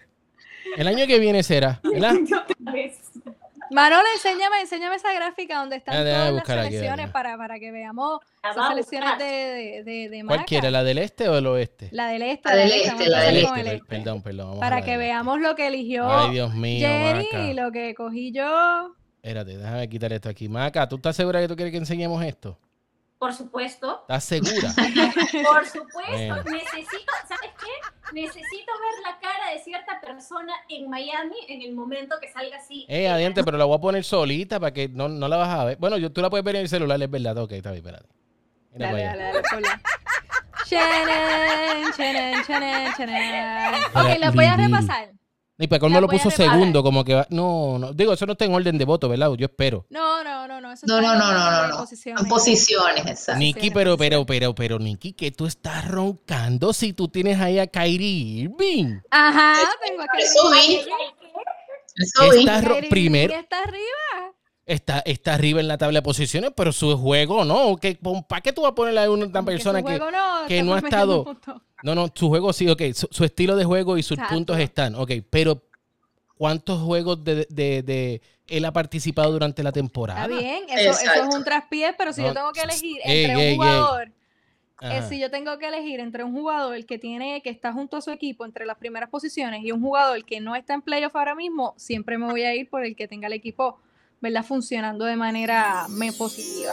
El 0.76 0.86
año 0.88 1.06
que 1.06 1.18
viene 1.18 1.42
será, 1.42 1.80
¿verdad? 1.82 2.14
Manolo, 3.70 4.04
enséñame, 4.14 4.62
enséñame 4.62 4.96
esa 4.96 5.12
gráfica 5.12 5.58
donde 5.58 5.76
están 5.76 5.94
Ah, 5.94 5.98
todas 5.98 6.18
las 6.24 6.32
buscar 6.32 6.58
aquí, 6.60 6.68
selecciones 6.68 6.98
dale. 7.00 7.12
para, 7.12 7.36
para 7.36 7.58
que 7.58 7.70
veamos 7.70 8.20
La 8.42 8.50
esas 8.50 8.62
va 8.62 8.66
a 8.66 8.70
selecciones 8.70 9.18
de, 9.18 9.24
de, 9.24 9.82
de, 9.84 10.08
de 10.08 10.24
¿Cuál 10.24 10.38
Maca. 10.38 10.44
quiere, 10.46 10.70
la 10.70 10.82
del 10.84 10.96
este 10.96 11.28
o 11.28 11.34
del 11.34 11.46
oeste? 11.48 11.88
La 11.92 12.08
del 12.08 12.22
este, 12.22 12.48
La 12.48 12.54
del 12.56 12.72
este, 12.72 12.88
este, 12.88 13.08
la 13.10 13.20
del 13.20 13.36
este, 13.36 13.60
este. 13.74 13.84
perdón, 13.86 14.22
perdón. 14.22 14.58
Para 14.58 14.76
que 14.80 14.92
este. 14.92 14.96
veamos 14.96 15.40
lo 15.40 15.54
que 15.54 15.66
eligió 15.66 16.10
Ay, 16.10 16.30
Dios 16.32 16.54
mío, 16.54 16.88
Jenny 16.88 17.24
Maca. 17.30 17.44
y 17.46 17.52
lo 17.54 17.70
que 17.70 17.94
cogí 17.94 18.32
yo. 18.32 18.94
Espérate, 19.22 19.58
déjame 19.58 19.86
quitar 19.90 20.12
esto 20.14 20.30
aquí. 20.30 20.48
Maca, 20.48 20.88
¿tú 20.88 20.96
estás 20.96 21.14
segura 21.14 21.38
que 21.40 21.48
tú 21.48 21.54
quieres 21.54 21.70
que 21.72 21.78
enseñemos 21.78 22.24
esto? 22.24 22.58
Por 23.18 23.34
supuesto, 23.34 24.00
¿Estás 24.02 24.24
segura? 24.24 24.72
por 25.44 25.66
supuesto, 25.66 25.90
Bueno. 26.06 26.36
necesito, 26.44 27.12
¿sabes 27.28 27.50
qué? 27.60 27.97
Necesito 28.12 28.72
ver 28.80 29.02
la 29.02 29.18
cara 29.20 29.52
de 29.52 29.58
cierta 29.60 30.00
persona 30.00 30.52
en 30.68 30.88
Miami 30.88 31.36
en 31.48 31.62
el 31.62 31.74
momento 31.74 32.16
que 32.20 32.28
salga 32.30 32.56
así. 32.56 32.86
Eh, 32.88 33.08
adiante, 33.08 33.44
pero 33.44 33.58
la 33.58 33.64
voy 33.64 33.76
a 33.76 33.80
poner 33.80 34.04
solita 34.04 34.58
para 34.58 34.72
que 34.72 34.88
no, 34.88 35.08
no 35.08 35.28
la 35.28 35.36
vas 35.36 35.48
a 35.50 35.64
ver. 35.64 35.76
Bueno, 35.78 35.98
yo, 35.98 36.10
tú 36.12 36.20
la 36.20 36.30
puedes 36.30 36.44
ver 36.44 36.56
en 36.56 36.62
el 36.62 36.68
celular, 36.68 37.00
es 37.02 37.10
verdad. 37.10 37.36
Ok, 37.38 37.52
está 37.52 37.70
bien, 37.70 37.84
espérate. 37.84 38.08
Mira 38.72 38.92
Dale, 38.92 39.04
dale, 39.04 39.22
dale. 39.24 39.42
Chenen, 40.68 41.92
chenen, 41.96 42.44
chenen, 42.44 42.92
chenen. 42.94 43.74
Ok, 43.94 44.18
la 44.18 44.30
voy 44.30 44.44
a 44.44 44.56
repasar. 44.56 45.17
Y 45.60 45.66
para 45.66 45.80
colmo 45.80 46.00
lo 46.00 46.06
a 46.06 46.10
puso 46.10 46.30
segundo, 46.30 46.84
como 46.84 47.04
que 47.04 47.14
va. 47.14 47.26
No, 47.30 47.78
no. 47.78 47.92
Digo, 47.92 48.12
eso 48.12 48.24
no 48.26 48.32
está 48.32 48.44
en 48.44 48.54
orden 48.54 48.78
de 48.78 48.84
voto, 48.84 49.08
¿verdad? 49.08 49.32
Yo 49.36 49.46
espero. 49.46 49.86
No, 49.90 50.22
no, 50.22 50.46
no, 50.46 50.60
no. 50.60 50.72
Eso 50.72 50.86
No, 50.86 50.98
está 51.00 51.14
no, 51.14 51.18
no, 51.18 51.32
no, 51.32 51.50
no, 51.50 51.68
no. 51.68 51.76
posiciones. 51.78 52.22
En 52.22 52.28
posiciones, 52.28 53.06
exacto. 53.06 53.40
Nikki, 53.40 53.60
sí, 53.62 53.70
pero, 53.72 53.96
pero, 53.96 54.24
pero, 54.24 54.54
pero, 54.54 54.78
Nikki, 54.78 55.14
que 55.14 55.32
tú 55.32 55.46
estás 55.46 55.88
roncando 55.88 56.72
si 56.72 56.92
tú 56.92 57.08
tienes 57.08 57.40
ahí 57.40 57.58
a 57.58 57.66
Kyrie 57.66 58.44
Irving. 58.44 59.00
Ajá, 59.10 59.54
tengo 59.84 60.04
que 60.16 60.22
Eso 60.22 60.50
vi. 60.50 60.80
Eso 61.96 62.30
vi. 62.30 62.38
Está 62.38 62.62
Kyrie 62.62 62.88
primero, 62.88 63.32
Irving 63.32 63.42
está 63.42 63.58
arriba. 63.62 64.07
Está, 64.68 65.00
está 65.00 65.34
arriba 65.34 65.60
en 65.60 65.66
la 65.68 65.78
tabla 65.78 65.98
de 65.98 66.02
posiciones, 66.02 66.52
pero 66.56 66.72
su 66.72 66.96
juego 66.96 67.44
no. 67.44 67.76
Que, 67.76 67.98
¿Para 68.28 68.40
qué 68.40 68.52
tú 68.52 68.62
vas 68.62 68.72
a 68.72 68.74
ponerle 68.74 69.00
a 69.00 69.10
una 69.10 69.42
persona 69.44 69.82
que, 69.82 69.88
juego 69.88 70.10
no, 70.10 70.46
que 70.46 70.62
no 70.62 70.74
ha 70.74 70.78
estado- 70.78 71.24
puntos. 71.24 71.60
No, 71.82 71.94
no, 71.94 72.08
su 72.14 72.28
juego 72.28 72.52
sí, 72.52 72.68
ok. 72.68 72.82
Su, 72.94 73.08
su 73.10 73.24
estilo 73.24 73.56
de 73.56 73.64
juego 73.64 73.98
y 73.98 74.02
sus 74.02 74.18
Exacto. 74.18 74.34
puntos 74.34 74.58
están, 74.58 74.94
ok. 74.94 75.12
Pero, 75.30 75.62
¿cuántos 76.36 76.80
juegos 76.82 77.24
de, 77.24 77.46
de, 77.50 77.82
de 77.82 78.20
él 78.46 78.64
ha 78.64 78.72
participado 78.72 79.32
durante 79.32 79.62
la 79.62 79.72
temporada? 79.72 80.24
Está 80.26 80.38
bien, 80.38 80.64
eso, 80.68 80.90
eso 80.90 81.28
es 81.28 81.34
un 81.34 81.44
traspié, 81.44 81.94
pero 81.96 82.12
si 82.12 82.22
yo 82.22 82.34
tengo 82.34 82.52
que 82.52 82.60
elegir 82.60 82.98
entre 83.04 83.32
ey, 83.32 83.40
ey. 83.40 83.52
un 83.52 83.56
jugador 83.56 84.12
es 84.80 85.08
si 85.08 85.18
yo 85.18 85.30
tengo 85.30 85.58
que 85.58 85.66
elegir 85.66 85.98
entre 86.00 86.22
un 86.22 86.32
jugador 86.32 86.84
que 86.86 86.98
tiene 86.98 87.42
que 87.42 87.50
está 87.50 87.72
junto 87.72 87.96
a 87.96 88.00
su 88.00 88.10
equipo 88.12 88.44
entre 88.44 88.64
las 88.64 88.76
primeras 88.76 89.10
posiciones 89.10 89.64
y 89.64 89.72
un 89.72 89.80
jugador 89.82 90.24
que 90.24 90.40
no 90.40 90.54
está 90.54 90.74
en 90.74 90.82
playoff 90.82 91.16
ahora 91.16 91.34
mismo, 91.34 91.74
siempre 91.76 92.16
me 92.16 92.26
voy 92.26 92.42
a 92.42 92.54
ir 92.54 92.68
por 92.70 92.84
el 92.84 92.94
que 92.94 93.08
tenga 93.08 93.26
el 93.26 93.32
equipo, 93.32 93.80
¿verdad? 94.20 94.44
Funcionando 94.44 95.04
de 95.04 95.16
manera 95.16 95.86
me 95.88 96.12
positiva. 96.12 96.72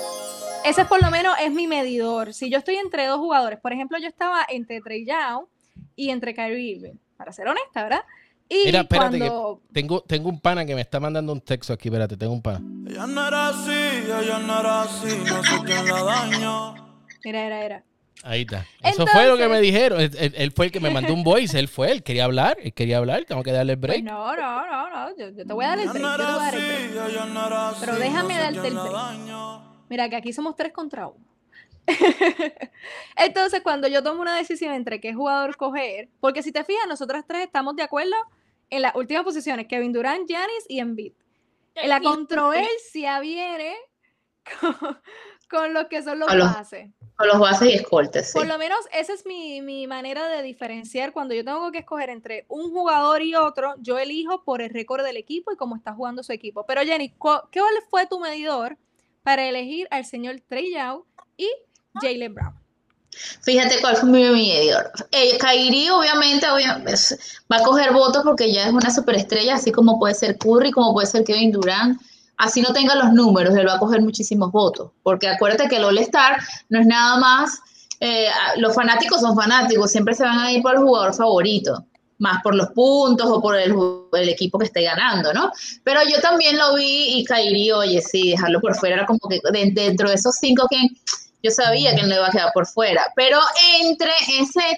Ese 0.66 0.82
es 0.82 0.88
por 0.88 1.02
lo 1.04 1.12
menos 1.12 1.36
es 1.42 1.52
mi 1.52 1.68
medidor. 1.68 2.34
Si 2.34 2.50
yo 2.50 2.58
estoy 2.58 2.75
entre 2.75 3.06
dos 3.06 3.20
jugadores, 3.20 3.60
por 3.60 3.72
ejemplo, 3.72 3.98
yo 4.00 4.08
estaba 4.08 4.46
entre 4.50 4.82
Trey 4.82 5.06
Young 5.06 5.46
y 5.96 6.10
entre 6.10 6.34
Kyrie 6.34 6.75
Irving, 6.75 6.96
para 7.18 7.32
ser 7.32 7.48
honesta, 7.48 7.84
¿verdad? 7.84 8.02
Y 8.48 8.66
Mira, 8.66 8.82
espérate, 8.82 9.18
cuando... 9.18 9.62
que 9.68 9.74
tengo, 9.74 10.02
tengo 10.02 10.30
un 10.30 10.40
pana 10.40 10.66
que 10.66 10.75
me 10.75 10.82
está 10.82 11.00
mandando 11.00 11.34
un 11.34 11.42
texto 11.42 11.74
aquí, 11.74 11.90
espérate, 11.90 12.16
tengo 12.18 12.34
un 12.34 12.42
pana. 12.42 12.62
Ella 12.88 13.08
no 13.08 13.28
era 13.28 13.50
así, 13.50 13.72
ella 13.72 14.40
no 14.40 14.60
era 14.60 14.82
así, 14.84 15.18
no 15.25 15.44
sé 15.44 15.56
quién 15.66 15.86
la 15.88 16.04
dañó. 16.04 16.75
Mira, 17.24 17.46
era, 17.46 17.66
era. 17.66 17.84
Ahí 18.24 18.42
está. 18.42 18.66
Eso 18.82 19.06
fue 19.06 19.28
lo 19.28 19.34
que 19.38 19.48
me 19.48 19.58
Entonces- 19.60 19.62
dijeron. 19.62 20.02
Él, 20.02 20.12
él- 20.18 20.34
él 20.36 20.52
fue 20.52 20.66
el 20.68 20.72
que 20.72 20.80
me 20.80 20.90
mandó 20.90 21.14
un 21.14 21.24
voice, 21.24 21.58
él 21.60 21.68
fue, 21.68 21.92
él 21.92 22.02
quería 22.04 22.26
hablar, 22.26 22.58
él 22.62 22.74
quería 22.74 22.98
hablar, 22.98 23.26
tengo 23.26 23.44
que 23.44 23.52
darle 23.52 23.74
el 23.74 23.80
Pues 23.80 23.92
break. 23.92 24.04
no, 24.04 24.36
no, 24.36 24.66
no, 24.68 24.90
no, 24.90 25.18
yo, 25.18 25.30
yo 25.30 25.46
te 25.46 25.54
voy 25.54 25.66
a 25.66 25.70
dar 25.70 25.80
el 25.80 25.90
break, 25.90 26.02
no 26.02 26.12
yo 26.12 26.18
te 26.18 26.24
voy 26.24 26.32
a 26.34 26.38
dar 26.38 26.56
el 26.56 26.62
break. 26.92 27.80
Pero 27.82 27.96
déjame 27.98 28.38
darte 28.38 28.68
el 28.68 28.74
break. 28.74 29.62
Mira, 29.90 30.10
que 30.10 30.16
aquí 30.16 30.34
somos 30.34 30.56
tres 30.56 30.72
contra 30.74 31.08
uno. 31.08 31.24
Entonces, 33.18 33.62
cuando 33.62 33.88
yo 33.88 34.02
tomo 34.04 34.22
una 34.22 34.36
decisión 34.36 34.74
entre 34.74 35.00
qué 35.00 35.14
jugador 35.14 35.56
coger, 35.56 36.10
porque 36.20 36.42
si 36.44 36.52
te 36.52 36.64
fijas, 36.64 36.88
nosotras 36.88 37.26
tres 37.28 37.44
estamos 37.44 37.76
de 37.76 37.84
acuerdo 37.84 38.16
en 38.72 38.82
las 38.82 38.96
últimas 38.96 39.24
posiciones, 39.24 39.68
Kevin 39.68 39.94
Durant, 39.94 40.28
Giannis 40.28 40.66
y 40.68 40.80
Embiid. 40.80 41.14
La 41.84 42.00
controversia 42.02 43.20
viene 43.20 43.76
con, 44.62 44.76
con 45.50 45.74
lo 45.74 45.88
que 45.90 46.02
son 46.04 46.20
los 46.20 46.28
bases. 46.54 46.90
Con 47.18 47.28
los 47.28 47.40
bases 47.40 47.70
y 47.70 47.74
escoltas, 47.74 48.28
sí. 48.28 48.34
Por 48.34 48.46
lo 48.48 48.58
menos 48.58 48.80
esa 48.92 49.14
es 49.14 49.25
mi, 49.25 49.62
mi 49.62 49.88
manera 49.88 50.28
de 50.28 50.42
diferenciar. 50.42 51.14
Cuando 51.14 51.34
yo 51.34 51.46
tengo 51.46 51.72
que 51.72 51.80
escoger 51.80 52.10
entre 52.10 52.46
un 52.50 52.72
jugador 52.72 53.22
y 53.22 53.36
otro, 53.36 53.74
yo 53.80 53.98
elijo 53.98 54.44
por 54.44 54.62
el 54.62 54.70
récord 54.72 55.04
del 55.04 55.18
equipo 55.18 55.52
y 55.52 55.56
cómo 55.56 55.75
está 55.75 55.94
jugando 55.94 56.24
su 56.24 56.34
equipo. 56.34 56.66
Pero 56.66 56.82
Jenny, 56.82 57.14
¿qué 57.52 57.62
fue 57.90 58.06
tu 58.08 58.20
medidor 58.20 58.78
para 59.24 59.48
elegir 59.48 59.88
al 59.92 60.06
señor 60.06 60.42
Trey 60.48 60.74
Young 60.74 61.02
y 61.38 61.50
Jalen 62.02 62.34
Brown? 62.34 62.54
Fíjate 63.44 63.80
cuál 63.80 63.96
fue 63.96 64.10
mi 64.10 64.24
medidor. 64.24 64.92
Eh, 65.12 65.38
Kyrie, 65.38 65.90
obviamente, 65.92 66.48
obvia- 66.50 66.84
es- 66.88 67.42
va 67.50 67.58
a 67.58 67.64
coger 67.64 67.94
votos 67.94 68.24
porque 68.25 68.52
ya 68.52 68.68
es 68.68 68.74
una 68.74 68.92
superestrella, 68.94 69.56
así 69.56 69.72
como 69.72 69.98
puede 70.00 70.16
ser 70.16 70.38
Curry, 70.38 70.72
como 70.72 70.92
puede 70.94 71.08
ser 71.08 71.24
Kevin 71.24 71.52
Durant. 71.54 72.02
Así 72.38 72.62
no 72.62 72.74
tenga 72.74 72.96
los 72.96 73.13
números, 73.13 73.56
él 73.56 73.68
va 73.68 73.75
a 73.75 73.80
coger 73.80 74.01
muchísimos 74.01 74.51
votos. 74.51 74.92
Porque 75.04 75.27
acuérdate 75.27 75.68
que 75.70 75.77
el 75.77 75.86
All-Star 75.86 76.38
no 76.70 76.80
es 76.80 76.86
nada 76.88 77.18
más. 77.18 77.60
eh, 78.01 78.27
los 78.58 78.75
fanáticos 78.75 79.22
son 79.22 79.36
fanáticos, 79.36 79.89
siempre 79.92 80.13
se 80.13 80.24
van 80.24 80.38
a 80.39 80.51
ir 80.51 80.62
por 80.62 80.74
el 80.75 80.82
jugador 80.82 81.13
favorito, 81.15 81.86
más 82.18 82.42
por 82.44 82.54
los 82.54 82.68
puntos 82.70 83.25
o 83.30 83.42
por 83.42 83.56
el, 83.58 83.74
equipo 84.30 84.60
que 84.60 84.65
esté 84.65 84.84
ganando, 84.84 85.34
¿no? 85.34 85.51
Pero 85.84 86.01
yo 86.10 86.20
también 86.22 86.58
lo 86.58 86.75
vi 86.75 87.20
y 87.20 87.25
Kyrie, 87.25 87.74
oye, 87.74 88.01
sí, 88.01 88.32
dejarlo 88.32 88.60
por 88.60 88.75
fuera 88.75 88.96
era 88.98 89.06
como 89.06 89.20
que 89.30 89.39
de- 89.51 89.72
dentro 89.72 90.10
de 90.10 90.15
esos 90.15 90.36
cinco 90.36 90.68
que 90.70 90.77
yo 91.42 91.51
sabía 91.51 91.94
que 91.96 92.01
él 92.01 92.10
no 92.10 92.15
iba 92.15 92.27
a 92.27 92.32
quedar 92.32 92.51
por 92.54 92.65
fuera. 92.68 93.12
Pero 93.15 93.39
entre 93.82 94.12
ese 94.39 94.77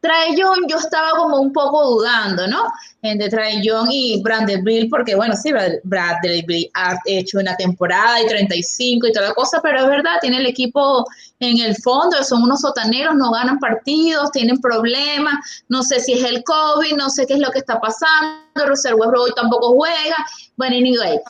Trae 0.00 0.34
Young 0.34 0.66
yo 0.68 0.78
estaba 0.78 1.10
como 1.10 1.36
un 1.40 1.52
poco 1.52 1.84
dudando, 1.90 2.46
¿no? 2.46 2.64
Entre 3.02 3.28
Trae 3.28 3.62
Young 3.62 3.88
y 3.90 4.22
Brandon 4.22 4.64
Bill, 4.64 4.88
porque 4.88 5.14
bueno, 5.14 5.34
sí, 5.36 5.50
Brad- 5.52 5.80
Bradley 5.84 6.42
Bill 6.46 6.70
ha 6.74 6.96
hecho 7.04 7.38
una 7.38 7.54
temporada 7.56 8.20
y 8.22 8.26
35 8.26 9.06
y 9.06 9.12
toda 9.12 9.28
la 9.28 9.34
cosa, 9.34 9.60
pero 9.62 9.80
es 9.80 9.86
verdad, 9.88 10.16
tiene 10.20 10.38
el 10.38 10.46
equipo 10.46 11.04
en 11.38 11.58
el 11.60 11.76
fondo, 11.76 12.22
son 12.24 12.42
unos 12.42 12.60
sotaneros, 12.62 13.14
no 13.14 13.30
ganan 13.32 13.58
partidos, 13.58 14.30
tienen 14.32 14.58
problemas, 14.60 15.34
no 15.68 15.82
sé 15.82 16.00
si 16.00 16.14
es 16.14 16.24
el 16.24 16.42
COVID, 16.44 16.96
no 16.96 17.10
sé 17.10 17.26
qué 17.26 17.34
es 17.34 17.40
lo 17.40 17.50
que 17.50 17.58
está 17.58 17.78
pasando, 17.80 18.40
Russell 18.66 18.94
Westbrook 18.94 19.22
hoy 19.24 19.32
tampoco 19.36 19.74
juega, 19.74 20.16
bueno, 20.56 20.76
anyway, 20.76 21.20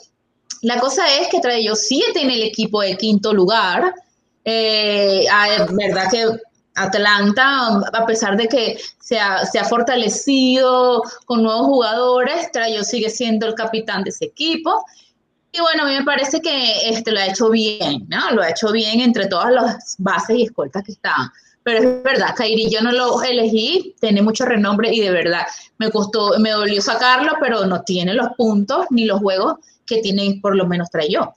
la 0.62 0.78
cosa 0.78 1.02
es 1.20 1.28
que 1.28 1.40
Trae 1.40 1.64
Young 1.64 1.76
sí 1.76 2.04
tiene 2.12 2.34
el 2.34 2.42
equipo 2.44 2.82
de 2.82 2.96
quinto 2.96 3.32
lugar, 3.32 3.94
eh, 4.44 5.24
ah, 5.30 5.66
verdad 5.70 6.10
que 6.10 6.26
Atlanta, 6.76 7.80
a 7.92 8.06
pesar 8.06 8.36
de 8.36 8.48
que 8.48 8.78
se 8.98 9.18
ha, 9.18 9.44
se 9.44 9.58
ha 9.58 9.64
fortalecido 9.64 11.02
con 11.26 11.42
nuevos 11.42 11.66
jugadores, 11.66 12.50
Trayo 12.52 12.84
sigue 12.84 13.10
siendo 13.10 13.46
el 13.46 13.54
capitán 13.54 14.04
de 14.04 14.10
ese 14.10 14.26
equipo. 14.26 14.84
Y 15.52 15.60
bueno, 15.60 15.82
a 15.82 15.86
mí 15.86 15.94
me 15.94 16.04
parece 16.04 16.40
que 16.40 16.88
este, 16.88 17.10
lo 17.10 17.18
ha 17.18 17.26
hecho 17.26 17.50
bien, 17.50 18.06
¿no? 18.08 18.30
Lo 18.30 18.42
ha 18.42 18.50
hecho 18.50 18.70
bien 18.70 19.00
entre 19.00 19.26
todas 19.26 19.50
las 19.50 19.96
bases 19.98 20.36
y 20.36 20.42
escoltas 20.44 20.84
que 20.84 20.92
estaban. 20.92 21.28
Pero 21.62 21.78
es 21.78 22.02
verdad, 22.02 22.34
Kairi 22.36 22.70
yo 22.70 22.80
no 22.80 22.92
lo 22.92 23.22
elegí, 23.22 23.94
tiene 24.00 24.22
mucho 24.22 24.46
renombre 24.46 24.94
y 24.94 25.00
de 25.00 25.10
verdad 25.10 25.46
me 25.78 25.90
costó, 25.90 26.38
me 26.38 26.50
dolió 26.50 26.80
sacarlo, 26.80 27.32
pero 27.40 27.66
no 27.66 27.82
tiene 27.82 28.14
los 28.14 28.30
puntos 28.36 28.86
ni 28.90 29.04
los 29.04 29.20
juegos 29.20 29.56
que 29.84 30.00
tiene 30.00 30.38
por 30.40 30.56
lo 30.56 30.66
menos 30.66 30.88
Trayo. 30.90 31.34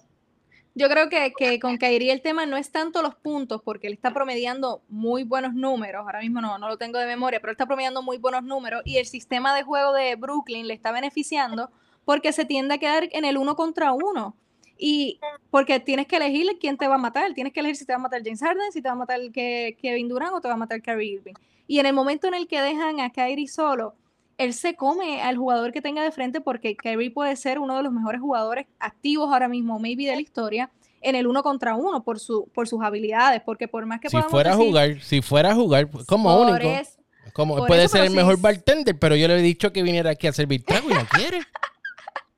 Yo 0.75 0.89
creo 0.89 1.07
que, 1.07 1.33
que 1.37 1.59
con 1.59 1.77
Kyrie 1.77 2.11
el 2.11 2.21
tema 2.21 2.47
no 2.47 2.57
es 2.57 2.71
tanto 2.71 3.03
los 3.03 3.15
puntos, 3.15 3.61
porque 3.63 3.87
él 3.87 3.93
está 3.93 4.11
promediando 4.11 4.81
muy 4.89 5.23
buenos 5.23 5.53
números. 5.53 6.01
Ahora 6.03 6.19
mismo 6.19 6.41
no, 6.41 6.57
no 6.57 6.67
lo 6.67 6.77
tengo 6.77 6.97
de 6.97 7.05
memoria, 7.05 7.39
pero 7.39 7.51
él 7.51 7.55
está 7.55 7.67
promediando 7.67 8.01
muy 8.01 8.17
buenos 8.17 8.43
números 8.43 8.81
y 8.83 8.97
el 8.97 9.05
sistema 9.05 9.55
de 9.55 9.63
juego 9.63 9.93
de 9.93 10.15
Brooklyn 10.15 10.67
le 10.67 10.73
está 10.73 10.91
beneficiando 10.91 11.69
porque 12.05 12.33
se 12.33 12.45
tiende 12.45 12.75
a 12.75 12.77
quedar 12.79 13.07
en 13.11 13.23
el 13.23 13.37
uno 13.37 13.55
contra 13.55 13.93
uno. 13.93 14.35
Y 14.77 15.19
porque 15.51 15.79
tienes 15.79 16.07
que 16.07 16.17
elegir 16.17 16.57
quién 16.59 16.77
te 16.77 16.87
va 16.87 16.95
a 16.95 16.97
matar. 16.97 17.33
Tienes 17.33 17.53
que 17.53 17.59
elegir 17.59 17.77
si 17.77 17.85
te 17.85 17.93
va 17.93 17.97
a 17.97 18.01
matar 18.01 18.21
James 18.23 18.41
Harden, 18.41 18.71
si 18.71 18.81
te 18.81 18.87
va 18.89 18.93
a 18.93 18.97
matar 18.97 19.19
Kevin 19.31 20.09
Durant 20.09 20.33
o 20.33 20.41
te 20.41 20.47
va 20.47 20.55
a 20.55 20.57
matar 20.57 20.81
Kyrie 20.81 21.13
Irving. 21.13 21.33
Y 21.67 21.79
en 21.79 21.85
el 21.85 21.93
momento 21.93 22.27
en 22.27 22.33
el 22.33 22.47
que 22.47 22.59
dejan 22.59 22.99
a 22.99 23.11
Kyrie 23.11 23.47
solo, 23.47 23.95
él 24.37 24.53
se 24.53 24.75
come 24.75 25.21
al 25.21 25.37
jugador 25.37 25.71
que 25.73 25.81
tenga 25.81 26.03
de 26.03 26.11
frente 26.11 26.41
porque 26.41 26.75
Kyrie 26.75 27.11
puede 27.11 27.35
ser 27.35 27.59
uno 27.59 27.77
de 27.77 27.83
los 27.83 27.91
mejores 27.93 28.19
jugadores 28.21 28.65
activos 28.79 29.31
ahora 29.31 29.47
mismo, 29.47 29.79
maybe 29.79 30.05
de 30.05 30.15
la 30.15 30.21
historia, 30.21 30.69
en 31.01 31.15
el 31.15 31.27
uno 31.27 31.43
contra 31.43 31.75
uno 31.75 32.03
por, 32.03 32.19
su, 32.19 32.47
por 32.53 32.67
sus 32.67 32.81
habilidades, 32.81 33.41
porque 33.45 33.67
por 33.67 33.85
más 33.85 33.99
que 33.99 34.09
Si 34.09 34.17
fuera 34.23 34.53
a 34.53 34.55
jugar, 34.55 35.01
si 35.01 35.21
fuera 35.21 35.51
a 35.51 35.55
jugar 35.55 35.89
como 36.07 36.35
único, 36.41 36.57
es- 36.69 36.97
como 37.33 37.65
puede 37.65 37.83
eso, 37.85 37.97
ser 37.97 38.05
el 38.05 38.11
mejor 38.11 38.35
sí- 38.35 38.41
bartender, 38.41 38.97
pero 38.99 39.15
yo 39.15 39.27
le 39.27 39.37
he 39.39 39.41
dicho 39.41 39.71
que 39.73 39.81
viniera 39.83 40.11
aquí 40.11 40.27
a 40.27 40.33
servir 40.33 40.63
trago 40.63 40.89
y 40.89 40.93
no 40.93 41.05
quiere. 41.07 41.39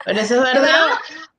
Pero 0.05 0.19
eso 0.19 0.35
es 0.35 0.51
pero, 0.51 0.61
verdad. 0.61 0.87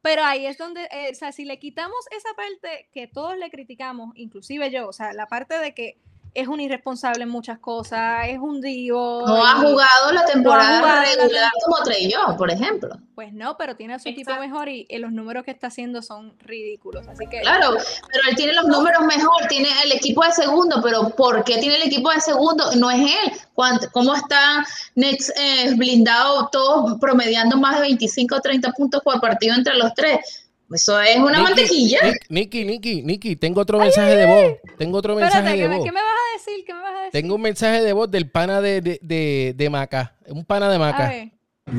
pero 0.03 0.25
ahí 0.25 0.45
es 0.45 0.59
donde, 0.59 0.83
eh, 0.91 1.11
o 1.13 1.15
sea, 1.15 1.31
si 1.31 1.45
le 1.45 1.61
quitamos 1.61 1.95
esa 2.11 2.31
parte 2.37 2.89
que 2.93 3.07
todos 3.07 3.39
le 3.39 3.49
criticamos, 3.49 4.11
inclusive 4.17 4.73
yo, 4.73 4.89
o 4.89 4.93
sea, 4.93 5.13
la 5.13 5.27
parte 5.27 5.57
de 5.57 5.73
que 5.73 5.99
es 6.37 6.49
un 6.49 6.61
irresponsable 6.61 7.23
en 7.25 7.28
muchas 7.31 7.59
cosas, 7.59 8.28
es 8.28 8.38
un 8.38 8.61
divo. 8.61 9.25
No 9.26 9.45
ha 9.45 9.55
jugado 9.55 10.12
la 10.12 10.25
temporada 10.25 10.78
jugado 10.81 11.02
la 11.02 11.23
regular 11.23 11.50
como 11.64 11.83
Trey 11.83 12.11
Young, 12.11 12.37
por 12.37 12.50
ejemplo. 12.50 12.97
Pues 13.14 13.33
no, 13.33 13.57
pero 13.57 13.75
tiene 13.76 13.95
a 13.95 13.99
su 13.99 14.09
equipo 14.09 14.31
Exacto. 14.33 14.49
mejor 14.49 14.69
y, 14.69 14.87
y 14.88 14.99
los 14.99 15.11
números 15.11 15.45
que 15.45 15.50
está 15.50 15.69
haciendo 15.69 16.02
son 16.02 16.38
ridículos. 16.40 17.07
Así 17.09 17.26
que 17.26 17.40
Claro, 17.40 17.71
pero 18.12 18.28
él 18.28 18.37
tiene 18.37 18.52
los 18.52 18.66
números 18.66 19.02
mejor, 19.07 19.47
tiene 19.49 19.69
el 19.85 19.93
equipo 19.93 20.23
de 20.25 20.33
segundo, 20.33 20.81
pero 20.83 21.09
¿por 21.11 21.43
qué 21.45 21.59
tiene 21.59 21.76
el 21.76 21.83
equipo 21.85 22.11
de 22.11 22.21
segundo? 22.21 22.71
No 22.76 22.90
es 22.90 23.00
él. 23.00 23.33
¿Cuánt- 23.55 23.90
¿Cómo 23.93 24.14
está 24.14 24.64
Next 24.95 25.31
eh, 25.38 25.75
blindado, 25.76 26.49
todos 26.52 26.99
promediando 27.00 27.57
más 27.57 27.76
de 27.76 27.83
25 27.83 28.37
o 28.37 28.40
30 28.40 28.71
puntos 28.73 29.00
por 29.02 29.21
partido 29.21 29.55
entre 29.55 29.75
los 29.76 29.95
tres? 29.95 30.43
Eso 30.69 31.00
es 31.00 31.16
una 31.19 31.38
Nikki, 31.38 31.43
mantequilla. 31.43 31.99
Nikki, 32.28 32.64
Nikki, 32.64 33.02
Nikki, 33.05 33.37
tengo 33.37 33.61
otro 33.61 33.78
mensaje 33.78 34.16
de 34.16 34.26
voz. 34.26 34.59
Tengo 34.76 34.99
otro 34.99 35.14
mensaje 35.14 35.38
espérate, 35.38 35.57
de 35.59 35.62
¿qué 35.62 35.69
me, 35.69 35.76
voz. 35.76 35.85
qué 35.87 35.93
me 35.93 36.00
vas 36.02 36.11
a 36.11 36.15
decir? 36.57 36.65
¿Qué 36.67 36.75
me 36.75 36.81
vas 36.81 36.93
a 36.93 36.97
decir? 37.05 37.13
Tengo 37.13 37.35
un 37.35 37.43
mensaje 37.43 37.83
de 37.83 37.93
voz 37.93 38.11
del 38.11 38.31
pana 38.31 38.61
de, 38.61 38.81
de, 38.81 38.99
de, 39.03 39.55
de 39.57 39.71
Maca. 39.71 40.17
Un 40.27 40.45
pana 40.45 40.69
de 40.69 40.77
A 40.77 40.79
Maca. 40.79 41.09
ver, 41.09 41.31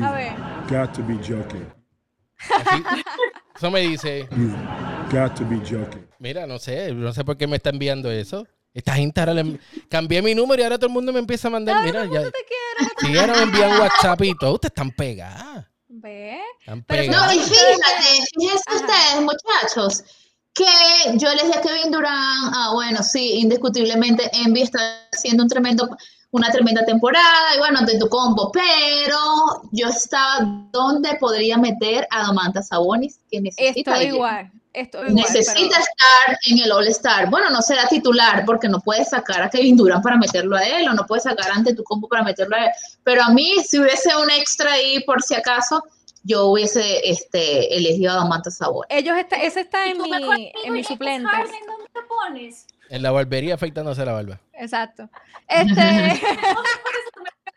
a 0.02 0.12
ver. 0.12 0.32
Got 0.68 0.92
to 0.94 1.02
be 1.02 1.14
joking. 1.16 1.66
Así- 2.38 2.84
eso 3.56 3.70
me 3.70 3.80
dice, 3.80 4.28
You 4.30 4.50
got 5.10 5.34
to 5.34 5.44
be 5.44 5.56
joking. 5.58 6.06
mira, 6.20 6.46
no 6.46 6.58
sé, 6.58 6.92
no 6.94 7.12
sé 7.12 7.24
por 7.24 7.36
qué 7.36 7.46
me 7.46 7.56
está 7.56 7.70
enviando 7.70 8.10
eso. 8.10 8.46
Esta 8.72 8.94
gente 8.94 9.18
ahora 9.20 9.34
le 9.34 9.58
cambié 9.88 10.22
mi 10.22 10.34
número 10.34 10.60
y 10.60 10.64
ahora 10.64 10.76
todo 10.78 10.86
el 10.86 10.92
mundo 10.92 11.12
me 11.12 11.18
empieza 11.18 11.48
a 11.48 11.50
mandar, 11.50 11.76
Ahora 11.78 11.86
mira, 11.86 12.04
todo 12.04 12.12
ya. 12.14 12.30
te 12.30 12.38
quiere, 12.44 13.12
Si 13.14 13.18
ahora 13.18 13.34
me 13.34 13.42
envían 13.42 13.80
WhatsApp 13.80 14.20
y 14.22 14.36
todo, 14.38 14.54
ustedes 14.54 14.70
están 14.70 14.90
pegadas. 14.92 15.66
¿Ve? 15.88 16.38
Están 16.60 16.84
Pero 16.84 17.02
No, 17.04 17.08
pegadas. 17.08 17.34
y 17.34 17.40
fíjate, 17.40 18.26
fíjense 18.38 18.74
ustedes, 18.76 19.22
muchachos, 19.22 20.04
que 20.58 21.18
yo 21.18 21.32
les 21.32 21.44
dije 21.44 21.58
a 21.58 21.62
Kevin 21.62 21.92
Durant, 21.92 22.52
ah, 22.52 22.70
bueno, 22.74 23.02
sí, 23.02 23.34
indiscutiblemente 23.34 24.28
Envy 24.32 24.62
está 24.62 24.80
haciendo 25.12 25.44
un 25.44 25.48
tremendo, 25.48 25.88
una 26.32 26.50
tremenda 26.50 26.84
temporada, 26.84 27.54
y 27.54 27.58
bueno, 27.58 27.82
de 27.82 27.96
tu 27.98 28.08
combo, 28.08 28.50
pero 28.50 29.18
yo 29.70 29.88
estaba, 29.88 30.38
¿dónde 30.72 31.16
podría 31.20 31.56
meter 31.58 32.08
a 32.10 32.24
Domantas 32.24 32.68
Sabonis? 32.68 33.20
Que 33.30 33.40
necesita 33.40 33.92
Estoy 33.92 34.06
igual. 34.08 34.50
Estoy 34.72 35.10
igual. 35.10 35.14
Necesita 35.14 35.54
pero- 35.54 35.80
estar 35.80 36.38
en 36.46 36.58
el 36.58 36.72
All-Star. 36.72 37.30
Bueno, 37.30 37.50
no 37.50 37.62
será 37.62 37.86
titular 37.88 38.44
porque 38.44 38.68
no 38.68 38.80
puedes 38.80 39.10
sacar 39.10 39.42
a 39.42 39.50
Kevin 39.50 39.76
Durant 39.76 40.02
para 40.02 40.16
meterlo 40.16 40.56
a 40.56 40.62
él 40.64 40.88
o 40.88 40.92
no 40.92 41.06
puedes 41.06 41.22
sacar 41.22 41.52
ante 41.52 41.74
tu 41.74 41.84
combo 41.84 42.08
para 42.08 42.24
meterlo 42.24 42.56
a 42.56 42.66
él. 42.66 42.70
Pero 43.04 43.22
a 43.22 43.30
mí, 43.30 43.54
si 43.66 43.78
hubiese 43.78 44.14
un 44.16 44.30
extra 44.30 44.72
ahí 44.72 45.04
por 45.04 45.22
si 45.22 45.34
acaso, 45.34 45.82
yo 46.28 46.46
hubiese 46.46 47.08
este, 47.08 47.74
elegido 47.74 48.12
a 48.12 48.16
Domantas 48.16 48.58
Sabonis. 48.58 48.86
Ellos 48.90 49.16
está, 49.16 49.36
ese 49.36 49.62
está 49.62 49.86
¿Y 49.86 49.90
en 49.92 50.02
mi, 50.02 50.52
en 50.64 50.84
suplentes. 50.84 51.32
Harden, 51.32 51.66
¿Dónde 51.66 51.86
te 51.92 52.02
pones? 52.02 52.66
En 52.90 53.02
la 53.02 53.10
barbería 53.10 53.54
afeitándose 53.54 54.04
la 54.04 54.12
barba. 54.12 54.40
Exacto. 54.52 55.08
Este, 55.48 55.74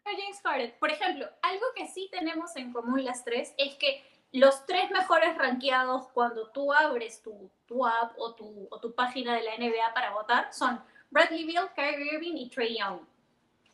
James 0.05 0.41
Harden. 0.43 0.73
Por 0.79 0.89
ejemplo, 0.89 1.27
algo 1.41 1.65
que 1.75 1.87
sí 1.87 2.09
tenemos 2.11 2.55
en 2.55 2.71
común 2.71 3.03
las 3.03 3.23
tres 3.25 3.53
es 3.57 3.75
que 3.75 4.03
los 4.31 4.65
tres 4.65 4.89
mejores 4.91 5.37
rankeados 5.37 6.07
cuando 6.13 6.49
tú 6.51 6.73
abres 6.73 7.21
tu, 7.21 7.51
tu 7.65 7.85
app 7.85 8.13
o 8.17 8.33
tu, 8.35 8.67
o 8.71 8.79
tu 8.79 8.95
página 8.95 9.35
de 9.35 9.43
la 9.43 9.57
NBA 9.57 9.93
para 9.93 10.13
votar 10.13 10.53
son 10.53 10.81
Bradley 11.09 11.45
Beal, 11.45 11.69
Kyrie 11.75 12.13
Irving 12.13 12.37
y 12.37 12.49
Trey 12.49 12.77
Young. 12.77 12.99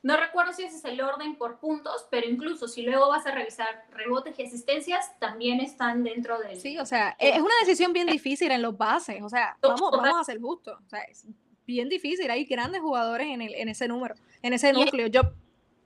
No 0.04 0.16
recuerdo 0.16 0.54
si 0.54 0.64
ese 0.64 0.78
es 0.78 0.86
el 0.86 1.02
orden 1.02 1.36
por 1.38 1.60
puntos, 1.60 2.08
pero 2.12 2.28
incluso 2.28 2.68
si 2.68 2.84
luego 2.84 3.10
vas 3.10 3.26
a 3.26 3.32
revisar 3.32 3.86
rebotes 3.92 4.38
y 4.38 4.44
asistencias, 4.44 5.18
también 5.20 5.60
están 5.60 6.04
dentro 6.04 6.40
del... 6.40 6.60
sí, 6.60 6.78
o 6.78 6.86
sea, 6.86 7.16
e, 7.20 7.30
es 7.30 7.42
una 7.42 7.54
decisión 7.62 7.94
bien 7.94 8.08
difícil 8.08 8.52
en 8.52 8.62
los 8.62 8.78
bases. 8.78 9.22
O 9.24 9.30
sea, 9.30 9.58
vamos, 9.62 9.92
vamos 9.92 10.22
a 10.22 10.24
ser 10.24 10.40
justos. 10.40 10.78
O 10.86 10.90
sea, 10.90 11.02
es 11.02 11.26
bien 11.66 11.90
difícil. 11.90 12.30
Hay 12.32 12.46
grandes 12.46 12.82
jugadores 12.82 13.28
en, 13.28 13.42
el, 13.42 13.54
en 13.56 13.70
ese 13.70 13.88
número, 13.88 14.16
en 14.42 14.54
ese 14.54 14.72
núcleo. 14.72 15.08
Yo, 15.08 15.22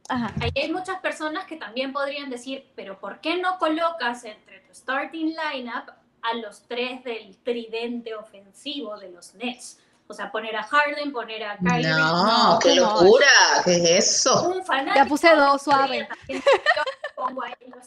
ajá. 0.09 0.33
Ahí 0.41 0.51
hay 0.55 0.71
muchas 0.71 0.99
personas 0.99 1.45
que 1.45 1.57
también 1.57 1.93
podrían 1.93 2.29
decir, 2.29 2.71
pero 2.75 2.99
¿por 2.99 3.21
qué 3.21 3.37
no 3.37 3.57
colocas 3.57 4.23
entre 4.25 4.59
tu 4.59 4.73
starting 4.73 5.33
lineup 5.51 5.89
a 6.21 6.35
los 6.35 6.67
tres 6.67 7.03
del 7.03 7.37
tridente 7.37 8.13
ofensivo 8.13 8.97
de 8.97 9.09
los 9.09 9.33
Nets? 9.35 9.79
O 10.11 10.13
sea, 10.13 10.29
poner 10.29 10.53
a 10.57 10.63
Harden, 10.63 11.13
poner 11.13 11.41
a 11.41 11.57
Kyrie. 11.57 11.87
No, 11.87 12.59
qué 12.61 12.75
no. 12.75 13.01
locura, 13.01 13.27
¿qué 13.63 13.75
es 13.75 14.09
eso? 14.09 14.49
Un 14.49 14.65
fanático. 14.65 14.95
Ya 14.95 15.05
puse 15.05 15.33
dos, 15.37 15.61
suave. 15.61 16.05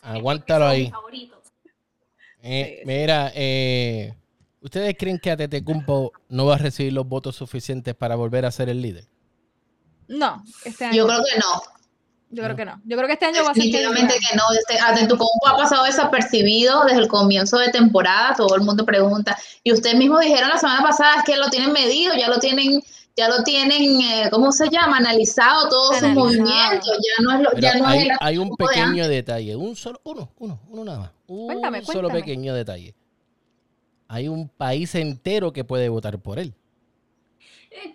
Aguántalo 0.00 0.66
ahí. 0.66 0.90
Eh. 2.42 2.82
Mira, 2.86 3.30
eh, 3.34 4.14
¿ustedes 4.62 4.96
creen 4.98 5.18
que 5.18 5.32
Atetecumpo 5.32 6.12
no 6.30 6.46
va 6.46 6.54
a 6.54 6.58
recibir 6.58 6.94
los 6.94 7.06
votos 7.06 7.36
suficientes 7.36 7.94
para 7.94 8.16
volver 8.16 8.46
a 8.46 8.50
ser 8.50 8.70
el 8.70 8.80
líder? 8.80 9.04
No, 10.08 10.42
este 10.64 10.86
año. 10.86 10.96
Yo 10.96 11.06
creo 11.06 11.22
que 11.30 11.38
no. 11.40 11.62
Yo 12.34 12.42
creo 12.42 12.56
que 12.56 12.64
no. 12.64 12.80
Yo 12.84 12.96
creo 12.96 13.06
que 13.06 13.12
este 13.12 13.26
año 13.26 13.44
va 13.44 13.50
a 13.50 13.54
ser. 13.54 13.62
Definitivamente 13.62 14.14
que 14.14 14.36
no. 14.36 14.42
Este, 14.58 14.78
Antetokounmpo 14.80 15.46
ha 15.46 15.56
pasado 15.56 15.84
desapercibido 15.84 16.84
desde 16.84 16.98
el 16.98 17.08
comienzo 17.08 17.58
de 17.58 17.68
temporada. 17.68 18.34
Todo 18.36 18.56
el 18.56 18.62
mundo 18.62 18.84
pregunta. 18.84 19.38
Y 19.62 19.72
ustedes 19.72 19.96
mismos 19.96 20.20
dijeron 20.20 20.48
la 20.48 20.58
semana 20.58 20.82
pasada 20.82 21.14
es 21.18 21.24
que 21.24 21.36
lo 21.36 21.48
tienen 21.48 21.72
medido, 21.72 22.14
ya 22.14 22.28
lo 22.28 22.40
tienen, 22.40 22.82
ya 23.16 23.28
lo 23.28 23.44
tienen, 23.44 24.00
eh, 24.00 24.28
¿cómo 24.32 24.50
se 24.50 24.68
llama? 24.68 24.96
Analizado 24.96 25.68
todos 25.68 25.98
sus 25.98 26.08
movimientos. 26.08 26.98
Ya 26.98 27.22
no 27.22 27.32
es 27.34 27.40
lo, 27.40 27.60
ya 27.60 27.78
no 27.78 27.86
hay, 27.86 27.98
es 27.98 28.04
el 28.06 28.10
hay 28.20 28.38
un 28.38 28.48
de 28.50 28.56
pequeño 28.56 29.08
detalle, 29.08 29.54
un 29.54 29.76
solo, 29.76 30.00
uno, 30.02 30.32
uno, 30.38 30.60
uno 30.68 30.84
nada 30.84 30.98
más. 30.98 31.10
Un 31.28 31.46
Cuéntame, 31.46 31.84
solo 31.84 32.08
cuéntame. 32.08 32.20
pequeño 32.20 32.54
detalle. 32.54 32.94
Hay 34.08 34.26
un 34.28 34.48
país 34.48 34.94
entero 34.96 35.52
que 35.52 35.64
puede 35.64 35.88
votar 35.88 36.18
por 36.18 36.38
él. 36.40 36.54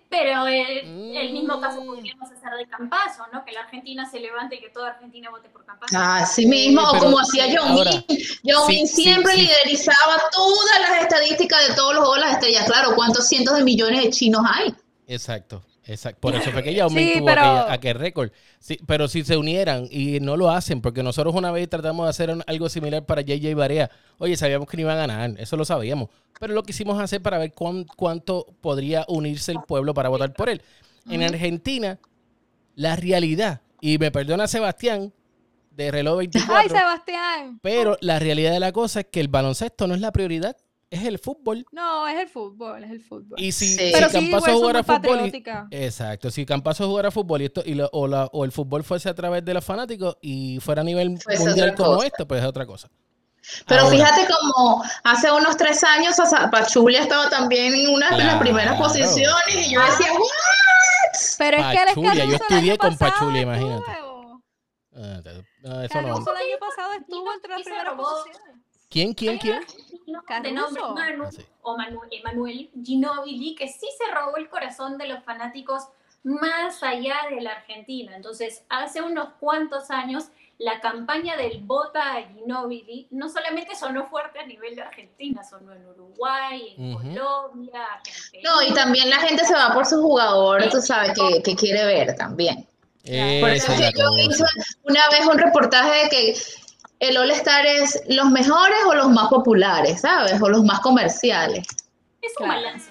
Pero 0.08 0.46
eh, 0.46 0.80
el 1.20 1.32
mismo 1.32 1.60
caso 1.60 1.80
Mm. 1.82 1.86
podríamos 1.86 2.30
hacer 2.30 2.52
de 2.58 2.66
Campazo, 2.66 3.22
¿no? 3.32 3.44
Que 3.44 3.52
la 3.52 3.60
Argentina 3.60 4.08
se 4.10 4.20
levante 4.20 4.56
y 4.56 4.60
que 4.60 4.68
toda 4.68 4.90
Argentina 4.90 5.30
vote 5.30 5.48
por 5.48 5.64
Campazo. 5.64 5.96
Así 5.98 6.46
mismo, 6.46 6.82
o 6.82 6.92
pero 6.92 7.04
como 7.04 7.18
hacía 7.20 7.46
John 7.46 7.70
ahora, 7.72 7.90
Min. 8.08 8.18
John 8.44 8.66
sí, 8.66 8.72
Min 8.76 8.86
sí, 8.88 9.02
siempre 9.04 9.32
sí. 9.34 9.40
liderizaba 9.42 10.18
todas 10.32 10.80
las 10.80 11.02
estadísticas 11.02 11.68
de 11.68 11.74
todos 11.74 11.94
los 11.94 12.00
juegos 12.04 12.16
de 12.18 12.24
las 12.26 12.32
estrellas. 12.34 12.66
Claro, 12.66 12.94
¿cuántos 12.94 13.26
cientos 13.26 13.56
de 13.56 13.64
millones 13.64 14.02
de 14.02 14.10
chinos 14.10 14.42
hay? 14.52 14.74
Exacto, 15.06 15.62
exacto. 15.86 16.20
Por 16.20 16.34
eso 16.34 16.50
fue 16.50 16.62
que 16.62 16.74
Yao 16.74 16.90
Ming 16.90 17.06
Sí, 17.14 17.22
pero- 17.24 17.42
aquel 17.68 17.94
récord. 17.96 18.30
Sí, 18.58 18.78
pero 18.86 19.08
si 19.08 19.24
se 19.24 19.36
unieran 19.36 19.86
y 19.90 20.20
no 20.20 20.36
lo 20.36 20.50
hacen, 20.50 20.80
porque 20.80 21.02
nosotros 21.02 21.34
una 21.34 21.50
vez 21.52 21.68
tratamos 21.68 22.06
de 22.06 22.10
hacer 22.10 22.34
algo 22.46 22.68
similar 22.68 23.04
para 23.06 23.22
JJ 23.22 23.54
Barea. 23.54 23.90
Oye, 24.18 24.36
sabíamos 24.36 24.68
que 24.68 24.76
no 24.76 24.82
iba 24.82 24.92
a 24.92 24.96
ganar, 24.96 25.34
eso 25.38 25.56
lo 25.56 25.64
sabíamos. 25.64 26.08
Pero 26.38 26.54
lo 26.54 26.62
quisimos 26.62 27.00
hacer 27.00 27.20
para 27.22 27.38
ver 27.38 27.52
cuán- 27.52 27.84
cuánto 27.96 28.46
podría 28.60 29.04
unirse 29.08 29.52
el 29.52 29.58
pueblo 29.66 29.92
para 29.94 30.08
votar 30.08 30.32
por 30.32 30.48
él. 30.48 30.62
En 31.08 31.22
Argentina, 31.22 31.98
la 32.76 32.96
realidad, 32.96 33.60
y 33.80 33.98
me 33.98 34.10
perdona 34.10 34.46
Sebastián, 34.46 35.12
de 35.72 35.90
reloj 35.90 36.18
24. 36.18 36.56
Ay, 36.56 36.68
Sebastián. 36.68 37.58
Pero 37.62 37.96
la 38.00 38.18
realidad 38.18 38.52
de 38.52 38.60
la 38.60 38.72
cosa 38.72 39.00
es 39.00 39.06
que 39.10 39.20
el 39.20 39.28
baloncesto 39.28 39.86
no 39.86 39.94
es 39.94 40.00
la 40.00 40.12
prioridad, 40.12 40.56
es 40.90 41.04
el 41.04 41.18
fútbol. 41.18 41.64
No, 41.72 42.06
es 42.08 42.18
el 42.18 42.28
fútbol, 42.28 42.82
es 42.84 42.90
el 42.90 43.00
fútbol. 43.00 43.38
Y 43.40 43.52
si, 43.52 43.66
Sí. 43.68 43.78
si 43.78 43.92
sí, 43.92 44.30
Campazo 44.30 44.52
jugara 44.58 44.82
fútbol. 44.82 45.30
y- 45.32 45.44
exacto, 45.84 46.30
si 46.30 46.44
Campazo 46.44 46.86
jugara 46.88 47.10
fútbol 47.10 47.42
y 47.42 47.44
esto, 47.46 47.62
y 47.64 47.74
lo- 47.74 47.88
o, 47.92 48.06
la- 48.08 48.26
o 48.32 48.44
el 48.44 48.52
fútbol 48.52 48.82
fuese 48.84 49.08
a 49.08 49.14
través 49.14 49.44
de 49.44 49.54
los 49.54 49.64
fanáticos 49.64 50.16
y 50.20 50.58
fuera 50.60 50.80
a 50.82 50.84
nivel 50.84 51.10
mundial 51.38 51.74
como 51.76 51.94
cosa. 51.96 52.06
esto, 52.08 52.26
pues 52.26 52.40
es 52.40 52.46
otra 52.46 52.66
cosa. 52.66 52.88
Pero 53.66 53.82
Ahora, 53.82 53.96
fíjate 53.96 54.28
como 54.32 54.84
hace 55.02 55.32
unos 55.32 55.56
tres 55.56 55.82
años 55.82 56.14
Pachulia 56.52 57.00
estaba 57.00 57.30
también 57.30 57.72
en 57.72 57.88
una 57.88 58.10
de 58.10 58.16
las 58.18 58.24
Claro. 58.26 58.40
primeras 58.40 58.78
posiciones 58.78 59.54
y 59.56 59.72
yo 59.72 59.80
decía, 59.80 60.12
¿what? 60.12 60.20
Pero 61.38 61.56
es 61.56 61.66
que 61.66 61.78
el 61.82 61.86
Pachulia, 61.86 62.24
yo 62.26 62.34
estudié 62.36 62.76
con 62.78 62.96
pasado 62.98 63.12
Pachulia, 63.12 63.42
imagínate. 63.42 63.84
ah, 64.96 65.20
no, 65.62 65.82
eso 65.82 66.02
no. 66.02 66.08
El 66.08 66.36
año 66.36 66.58
pasado 66.60 66.92
estuvo 66.98 67.32
entre 67.32 67.50
las 67.50 67.62
primeras 67.62 67.94
posiciones. 67.94 68.56
¿Quién, 68.90 69.14
quién, 69.14 69.38
quién? 69.38 69.60
de 70.42 70.52
nombre 70.52 70.82
Manu, 70.82 71.24
Ah, 71.24 71.30
sí. 71.30 71.46
o 71.62 71.76
Manu- 71.76 72.00
Emanuel 72.10 72.68
Ginóbili, 72.84 73.54
que 73.54 73.68
sí 73.68 73.86
se 73.96 74.12
robó 74.12 74.36
el 74.36 74.48
corazón 74.48 74.98
de 74.98 75.06
los 75.06 75.22
fanáticos 75.22 75.84
más 76.24 76.82
allá 76.82 77.14
de 77.30 77.40
la 77.40 77.52
Argentina. 77.52 78.16
Entonces, 78.16 78.64
hace 78.68 79.00
unos 79.00 79.28
cuantos 79.38 79.90
años, 79.92 80.24
la 80.58 80.80
campaña 80.80 81.36
del 81.36 81.60
Vota 81.62 82.16
a 82.16 82.22
Ginóbili 82.22 83.06
no 83.12 83.28
solamente 83.28 83.76
sonó 83.76 84.08
fuerte 84.08 84.40
a 84.40 84.46
nivel 84.46 84.74
de 84.74 84.82
Argentina, 84.82 85.42
sonó 85.44 85.72
en 85.72 85.86
Uruguay, 85.86 86.74
en 86.76 86.94
Ujú. 86.94 86.98
Colombia, 87.14 87.84
acá 87.84 88.10
en 88.10 88.30
Perú. 88.32 88.42
No, 88.44 88.62
y 88.62 88.74
también 88.74 89.08
la 89.08 89.20
gente 89.20 89.44
se 89.44 89.54
va 89.54 89.72
por 89.72 89.86
su 89.86 90.02
jugador, 90.02 90.68
tú 90.68 90.82
sabes, 90.82 91.12
que, 91.14 91.42
que 91.42 91.54
quiere 91.54 91.84
ver 91.86 92.16
también. 92.16 92.66
Por 93.40 93.50
eso 93.50 93.72
es 93.72 93.80
que 93.80 93.98
yo 93.98 94.06
cosa. 94.08 94.22
hice 94.22 94.44
una 94.82 95.08
vez 95.08 95.26
un 95.26 95.38
reportaje 95.38 96.02
de 96.04 96.08
que 96.10 96.34
el 97.00 97.16
All-Star 97.16 97.66
es 97.66 98.02
los 98.08 98.30
mejores 98.30 98.78
o 98.88 98.94
los 98.94 99.10
más 99.10 99.28
populares, 99.28 100.02
¿sabes? 100.02 100.40
O 100.40 100.48
los 100.48 100.62
más 100.64 100.80
comerciales. 100.80 101.66
Es 102.22 102.32
un 102.38 102.46
Claro. 102.46 102.62
balance. 102.62 102.90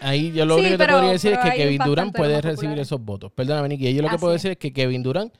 Ahí 0.00 0.32
yo 0.32 0.44
lo 0.44 0.54
Sí, 0.56 0.60
único 0.60 0.78
que 0.78 0.84
te 0.86 0.92
podría 0.92 1.10
decir 1.12 1.32
es 1.32 1.38
que 1.38 1.50
Kevin 1.56 1.82
Durant 1.84 2.14
puede 2.16 2.40
recibir 2.40 2.78
esos 2.78 3.00
votos. 3.00 3.32
Perdóname, 3.32 3.68
Nicky. 3.70 3.92
Yo 3.94 4.02
lo 4.02 4.08
que 4.10 4.18
puedo 4.18 4.32
decir 4.34 4.50
es 4.52 4.58
que 4.58 4.72
Kevin 4.72 5.02
Durant 5.02 5.32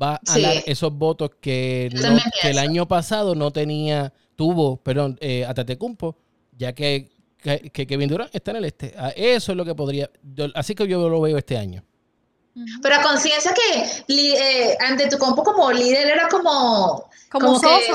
va 0.00 0.16
a 0.16 0.20
Sí. 0.24 0.42
dar 0.42 0.56
esos 0.66 0.92
votos 0.92 1.30
que, 1.40 1.88
no- 1.92 2.18
el 2.48 2.58
año 2.58 2.86
pasado 2.86 3.34
no 3.34 3.50
tenía, 3.50 4.12
tuvo, 4.36 4.76
perdón, 4.76 5.16
eh, 5.20 5.44
Atatecumpo, 5.46 6.16
ya 6.56 6.74
que, 6.74 7.10
que, 7.38 7.70
que 7.70 7.86
Kevin 7.86 8.08
Durant 8.10 8.34
está 8.34 8.50
en 8.50 8.58
el 8.58 8.64
este. 8.66 8.92
Ah, 8.98 9.12
Eso 9.16 9.52
es 9.52 9.56
lo 9.56 9.64
que 9.64 9.74
podría. 9.74 10.10
yo- 10.34 10.48
así 10.54 10.74
que 10.74 10.86
yo 10.86 11.08
lo 11.08 11.20
veo 11.20 11.38
este 11.38 11.56
año. 11.56 11.82
Pero 12.82 12.94
a 12.96 13.02
conciencia 13.02 13.54
que 13.54 13.84
eh, 14.08 14.76
ante 14.80 15.08
tu 15.08 15.18
compo 15.18 15.42
como 15.42 15.70
líder 15.72 16.08
era 16.08 16.28
como... 16.28 17.08
Como, 17.30 17.46
Como 17.46 17.60
que-. 17.60 17.88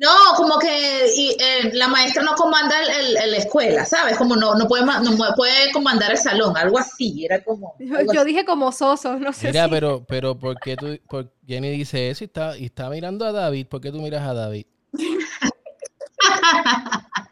No, 0.00 0.10
como 0.36 0.60
que 0.60 1.08
y, 1.16 1.36
eh, 1.40 1.70
la 1.74 1.88
maestra 1.88 2.22
no 2.22 2.34
comanda 2.36 2.80
el, 2.82 2.88
el- 2.88 3.16
el- 3.16 3.30
la 3.32 3.36
escuela, 3.38 3.84
¿sabes? 3.84 4.16
Como 4.16 4.36
no, 4.36 4.54
no, 4.54 4.68
puede, 4.68 4.84
no 4.84 5.34
puede 5.34 5.72
comandar 5.72 6.12
el 6.12 6.18
salón, 6.18 6.56
algo 6.56 6.78
así, 6.78 7.24
era 7.24 7.42
como... 7.42 7.74
Yo, 8.14 8.24
dije 8.24 8.44
como 8.44 8.70
Soso, 8.70 9.18
no 9.18 9.32
sé 9.32 9.48
Mira, 9.48 9.64
si. 9.64 9.70
pero, 9.70 10.04
pero 10.06 10.38
¿por 10.38 10.56
qué 10.60 10.76
tú, 10.76 10.96
por, 11.08 11.32
Jenny 11.44 11.70
dice 11.70 12.10
eso 12.10 12.22
y 12.22 12.26
está, 12.26 12.56
y 12.56 12.66
está 12.66 12.88
mirando 12.90 13.24
a 13.26 13.32
David? 13.32 13.66
¿Por 13.66 13.80
qué 13.80 13.90
tú 13.90 13.98
miras 14.00 14.22
a 14.22 14.34
David? 14.34 14.66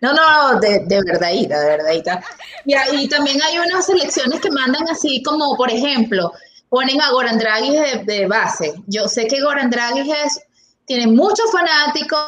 No, 0.00 0.12
no, 0.12 0.60
de, 0.60 0.80
de 0.86 1.02
verdadita, 1.02 1.58
de 1.60 1.70
verdadita. 1.70 2.22
Y, 2.64 2.74
ahí 2.74 3.08
también 3.08 3.40
hay 3.42 3.58
unas 3.58 3.86
selecciones 3.86 4.40
que 4.40 4.50
mandan 4.50 4.86
así 4.88 5.22
como, 5.22 5.56
por 5.56 5.70
ejemplo, 5.70 6.32
ponen 6.68 7.00
a 7.00 7.10
Goran 7.10 7.38
Dragic 7.38 7.72
de, 7.72 8.04
de 8.04 8.26
base. 8.26 8.74
Yo 8.86 9.08
sé 9.08 9.26
que 9.26 9.40
Goran 9.42 9.70
Dragic 9.70 10.06
es, 10.24 10.40
tiene 10.84 11.06
muchos 11.08 11.50
fanáticos 11.50 12.20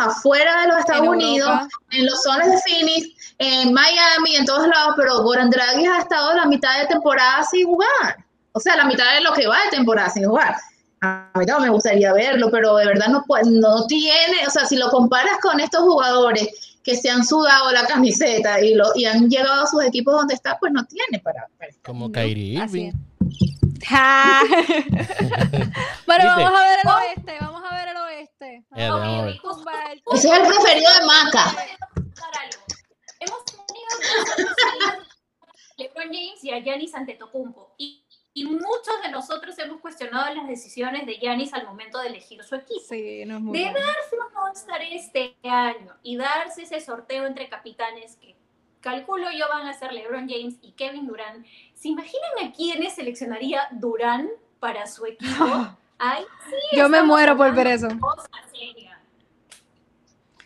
afuera 0.00 0.62
de 0.62 0.68
los 0.68 0.78
Estados 0.78 1.02
En 1.04 1.08
Unidos, 1.08 1.48
Europa. 1.48 1.68
en 1.90 2.06
los 2.06 2.22
zonas 2.22 2.50
de 2.50 2.58
Phoenix, 2.62 3.08
en 3.38 3.72
Miami, 3.74 4.36
en 4.36 4.46
todos 4.46 4.66
lados, 4.66 4.94
pero 4.96 5.22
Goran 5.22 5.50
Dragic 5.50 5.86
ha 5.90 5.98
estado 5.98 6.34
la 6.34 6.46
mitad 6.46 6.78
de 6.80 6.86
temporada 6.86 7.44
sin 7.44 7.66
jugar. 7.66 8.16
O 8.52 8.60
sea, 8.60 8.74
la 8.76 8.84
mitad 8.86 9.04
de 9.14 9.20
lo 9.20 9.32
que 9.34 9.46
va 9.46 9.58
de 9.64 9.70
temporada 9.76 10.08
sin 10.10 10.24
jugar. 10.24 10.56
A 11.00 11.30
mí 11.36 11.46
también 11.46 11.68
me 11.68 11.74
gustaría 11.74 12.12
verlo, 12.12 12.50
pero 12.50 12.74
de 12.76 12.86
verdad 12.86 13.06
no, 13.08 13.22
puede- 13.24 13.44
no 13.50 13.86
tiene, 13.86 14.46
o 14.46 14.50
sea, 14.50 14.64
si 14.66 14.76
lo 14.76 14.88
comparas 14.90 15.38
con 15.40 15.60
estos 15.60 15.82
jugadores 15.82 16.48
que 16.88 16.96
se 16.96 17.10
han 17.10 17.22
sudado 17.22 17.70
la 17.70 17.86
camiseta 17.86 18.62
y, 18.62 18.72
lo, 18.72 18.86
y 18.94 19.04
han 19.04 19.28
llegado 19.28 19.64
a 19.64 19.66
sus 19.66 19.84
equipos 19.84 20.14
donde 20.14 20.32
está, 20.32 20.58
pues 20.58 20.72
no 20.72 20.86
tiene 20.86 21.18
para, 21.22 21.46
para 21.58 21.68
estar. 21.68 21.82
Como 21.84 22.06
No, 22.06 22.12
Kyrie 22.12 22.54
Irving. 22.64 22.92
Ja. 23.86 24.40
bueno, 24.48 26.24
¿Viste? 26.24 26.42
vamos 26.42 26.60
a 26.60 26.64
ver 26.64 26.78
el 26.82 26.90
oeste, 26.90 27.36
vamos 27.40 27.62
a 27.70 27.74
ver 27.76 27.88
el 27.88 27.96
oeste. 27.98 28.64
El- 28.74 29.40
Ese 30.14 30.28
es 30.28 30.34
el 30.34 30.46
preferido 30.46 30.90
de 30.98 31.06
Maca. 31.06 31.44
Hemos 33.20 33.44
tenido 33.44 33.88
a 34.66 34.96
LeBron 35.76 36.06
James 36.06 36.42
y 36.42 36.50
a 36.50 36.58
Giannis 36.60 36.94
Antetokounmpo 36.94 37.74
y, 37.78 38.04
y 38.38 38.44
muchos 38.44 39.02
de 39.02 39.10
nosotros 39.10 39.58
hemos 39.58 39.80
cuestionado 39.80 40.32
las 40.32 40.46
decisiones 40.46 41.06
de 41.06 41.14
Giannis 41.14 41.52
al 41.54 41.66
momento 41.66 41.98
de 41.98 42.06
elegir 42.06 42.44
su 42.44 42.54
equipo. 42.54 42.84
Sí, 42.88 43.24
no 43.26 43.36
es 43.36 43.42
muy 43.42 43.58
De 43.58 43.64
darse 43.64 44.16
un 44.16 44.36
All-Star 44.36 44.80
este 44.82 45.36
año 45.42 45.96
y 46.04 46.16
darse 46.16 46.62
ese 46.62 46.80
sorteo 46.80 47.26
entre 47.26 47.48
capitanes 47.48 48.14
que 48.16 48.36
calculo 48.80 49.26
yo 49.32 49.46
van 49.48 49.66
a 49.66 49.72
ser 49.72 49.92
LeBron 49.92 50.28
James 50.28 50.54
y 50.62 50.70
Kevin 50.72 51.08
Durant. 51.08 51.44
¿Se 51.74 51.88
imaginan 51.88 52.46
a 52.46 52.52
quiénes 52.52 52.94
seleccionaría 52.94 53.66
Durant 53.72 54.30
para 54.60 54.86
su 54.86 55.04
equipo? 55.06 55.44
Ay, 55.98 56.22
sí, 56.48 56.76
Yo 56.76 56.88
me 56.88 57.02
muero 57.02 57.36
por 57.36 57.52
ver 57.52 57.66
eso. 57.66 57.88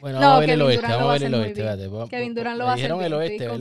Bueno, 0.01 0.19
No, 0.19 0.29
vamos 0.29 0.37
a 0.37 0.41
ver 0.41 0.51
el 0.51 0.59
Kevin 0.59 0.67
oeste, 0.67 0.81
Durant 0.81 0.95
vamos 0.95 1.09
va 1.09 1.11
a 1.11 1.19
ver 1.19 1.23
el 1.25 1.35
oeste. 1.35 2.09
Kevin 2.09 2.35
Durant 2.35 2.59
lo 2.59 2.65
va 2.65 2.71
a 2.71 2.75
hacer 2.75 2.85
dijeron 2.85 3.05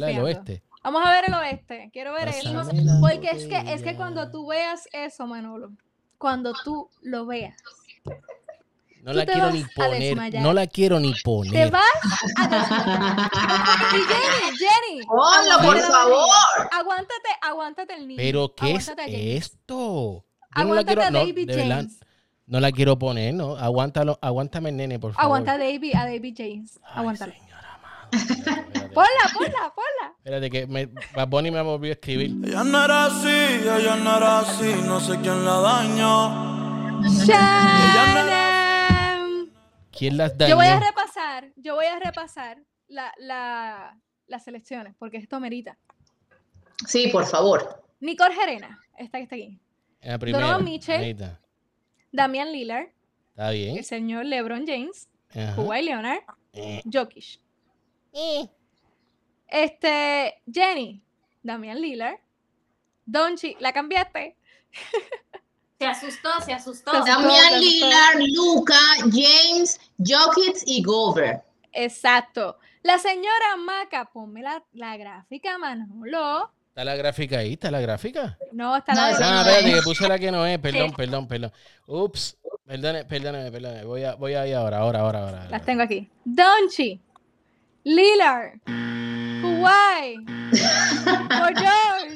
el 0.03 0.19
oeste. 0.21 0.63
Vamos 0.83 1.03
a 1.05 1.11
ver 1.11 1.25
el 1.27 1.33
oeste. 1.33 1.89
Quiero 1.93 2.13
ver 2.13 2.29
el 2.29 2.99
Porque 3.01 3.29
es 3.31 3.45
que, 3.45 3.57
es 3.73 3.83
que 3.83 3.95
cuando 3.95 4.31
tú 4.31 4.47
veas 4.47 4.87
eso, 4.93 5.27
Manolo, 5.27 5.71
cuando 6.17 6.53
tú 6.63 6.89
lo 7.01 7.25
veas, 7.25 7.55
No 9.03 9.13
la 9.13 9.25
te 9.25 9.31
quiero 9.31 9.47
vas 9.47 9.55
ni 9.55 9.63
poner. 9.63 10.41
No 10.41 10.53
la 10.53 10.67
quiero 10.67 10.99
ni 10.99 11.13
te 11.13 11.21
poner. 11.23 11.71
vas 11.71 11.81
a 12.37 12.47
desmayar. 12.47 13.29
Y 13.93 13.97
Jenny, 13.97 14.57
Jenny. 14.57 15.05
Ponlo, 15.05 15.57
por 15.63 15.79
favor. 15.79 16.27
Aguántate, 16.71 17.29
aguántate 17.41 17.93
el 17.95 18.07
niño. 18.07 18.17
Pero 18.17 18.53
¿qué 18.55 18.73
es 18.75 18.91
esto? 18.97 20.25
Yo 20.55 20.63
no 20.65 20.73
la 20.75 20.83
quiero, 20.83 21.01
a 21.03 21.11
no, 21.11 21.19
David 21.19 21.47
de 21.47 21.55
verdad, 21.55 21.75
James. 21.77 21.99
no 22.45 22.59
la 22.59 22.71
quiero 22.71 22.99
poner, 22.99 23.33
¿no? 23.33 23.55
Aguántalo, 23.55 24.19
aguántame 24.21 24.69
el 24.69 24.77
nene, 24.77 24.99
por 24.99 25.13
favor. 25.13 25.25
Aguanta 25.25 25.53
a 25.53 25.57
David, 25.57 25.95
a 25.95 26.05
David 26.05 26.35
James. 26.37 26.79
Ay, 26.83 26.91
Aguántalo. 26.95 27.31
señora 27.33 27.51
madre, 27.51 27.51
espérate, 27.51 27.79
espérate. 27.81 28.00
Ponla, 28.93 29.25
ponla, 29.33 29.73
ponla. 29.73 30.15
Espérate 30.17 30.49
que 30.49 30.67
me, 30.67 30.87
Bad 31.15 31.27
Bunny 31.29 31.49
me 31.51 31.61
volvió 31.61 31.91
a 31.91 31.93
escribir. 31.93 32.31
Ella 32.45 32.63
no 32.63 32.83
era 32.85 33.05
así, 33.05 33.27
ella 33.29 33.95
no 33.95 34.17
era 34.17 34.39
así, 34.39 34.73
no 34.85 34.99
sé 34.99 35.19
quién 35.21 35.45
la 35.45 35.59
dañó. 35.61 37.01
¿Quién 39.91 40.17
las 40.17 40.37
dañó? 40.37 40.49
Yo 40.51 40.55
voy 40.57 40.65
a 40.67 40.79
repasar, 40.79 41.51
yo 41.55 41.75
voy 41.75 41.85
a 41.85 41.99
repasar 41.99 42.57
la, 42.87 43.13
la, 43.17 43.97
las 44.27 44.43
selecciones, 44.43 44.95
porque 44.97 45.17
esto 45.17 45.39
merita. 45.39 45.77
Sí, 46.87 47.07
por 47.09 47.25
favor. 47.25 47.81
Nicole 47.99 48.33
Gerena, 48.33 48.79
esta 48.97 49.17
que 49.19 49.23
está 49.23 49.35
aquí. 49.35 49.59
En 50.01 50.11
la 50.11 50.19
primera. 50.19 50.45
Donovan 50.45 50.65
Mitchell. 50.65 51.15
Damian 52.11 52.51
Lillard, 52.51 52.87
Está 53.29 53.51
bien. 53.51 53.77
el 53.77 53.85
señor 53.85 54.25
LeBron 54.25 54.65
James. 54.65 55.07
Kawhi 55.33 55.83
Leonard, 55.83 56.19
Eh, 56.53 56.81
Jokic. 56.91 57.39
Este, 59.47 60.41
Jenny, 60.51 61.01
Damian 61.43 61.79
Lillard, 61.81 62.17
Donchi, 63.05 63.55
¿la 63.59 63.73
cambiaste? 63.73 64.35
Se 65.79 65.87
asustó, 65.87 66.29
se 66.45 66.53
asustó. 66.53 66.91
Damian. 66.91 67.59
Lillard, 67.59 68.19
Luca, 68.35 68.75
James, 68.99 69.79
Jokic 69.97 70.57
y 70.67 70.83
Gover. 70.83 71.41
Exacto. 71.73 72.59
La 72.83 72.99
señora 72.99 73.55
Maca, 73.57 74.05
ponme 74.05 74.43
la, 74.43 74.63
la 74.73 74.95
gráfica, 74.97 75.57
Manolo. 75.57 76.51
Está 76.67 76.83
la 76.85 76.95
gráfica 76.95 77.39
ahí, 77.39 77.53
está 77.53 77.71
la 77.71 77.81
gráfica. 77.81 78.37
No, 78.51 78.77
está 78.77 78.93
la 78.93 79.09
esa 79.09 79.27
Ah, 79.27 79.43
no 79.43 79.49
espérate, 79.49 79.69
es. 79.69 79.75
que 79.77 79.81
puse 79.81 80.07
la 80.07 80.19
que 80.19 80.31
no 80.31 80.45
es. 80.45 80.59
Perdón, 80.61 80.91
perdón, 80.93 81.27
perdón. 81.27 81.51
Ups. 81.87 82.37
Perdone, 82.63 83.03
perdóname, 83.05 83.51
perdóname. 83.51 83.83
Voy, 83.83 84.03
a, 84.03 84.13
voy 84.13 84.35
ahí 84.35 84.53
ahora, 84.53 84.77
ahora, 84.77 84.99
ahora, 84.99 85.19
ahora. 85.23 85.49
Las 85.49 85.65
tengo 85.65 85.81
aquí. 85.81 86.07
Donchi, 86.23 87.01
Lillard, 87.83 88.59
Paul 91.29 91.53
George, 91.55 92.13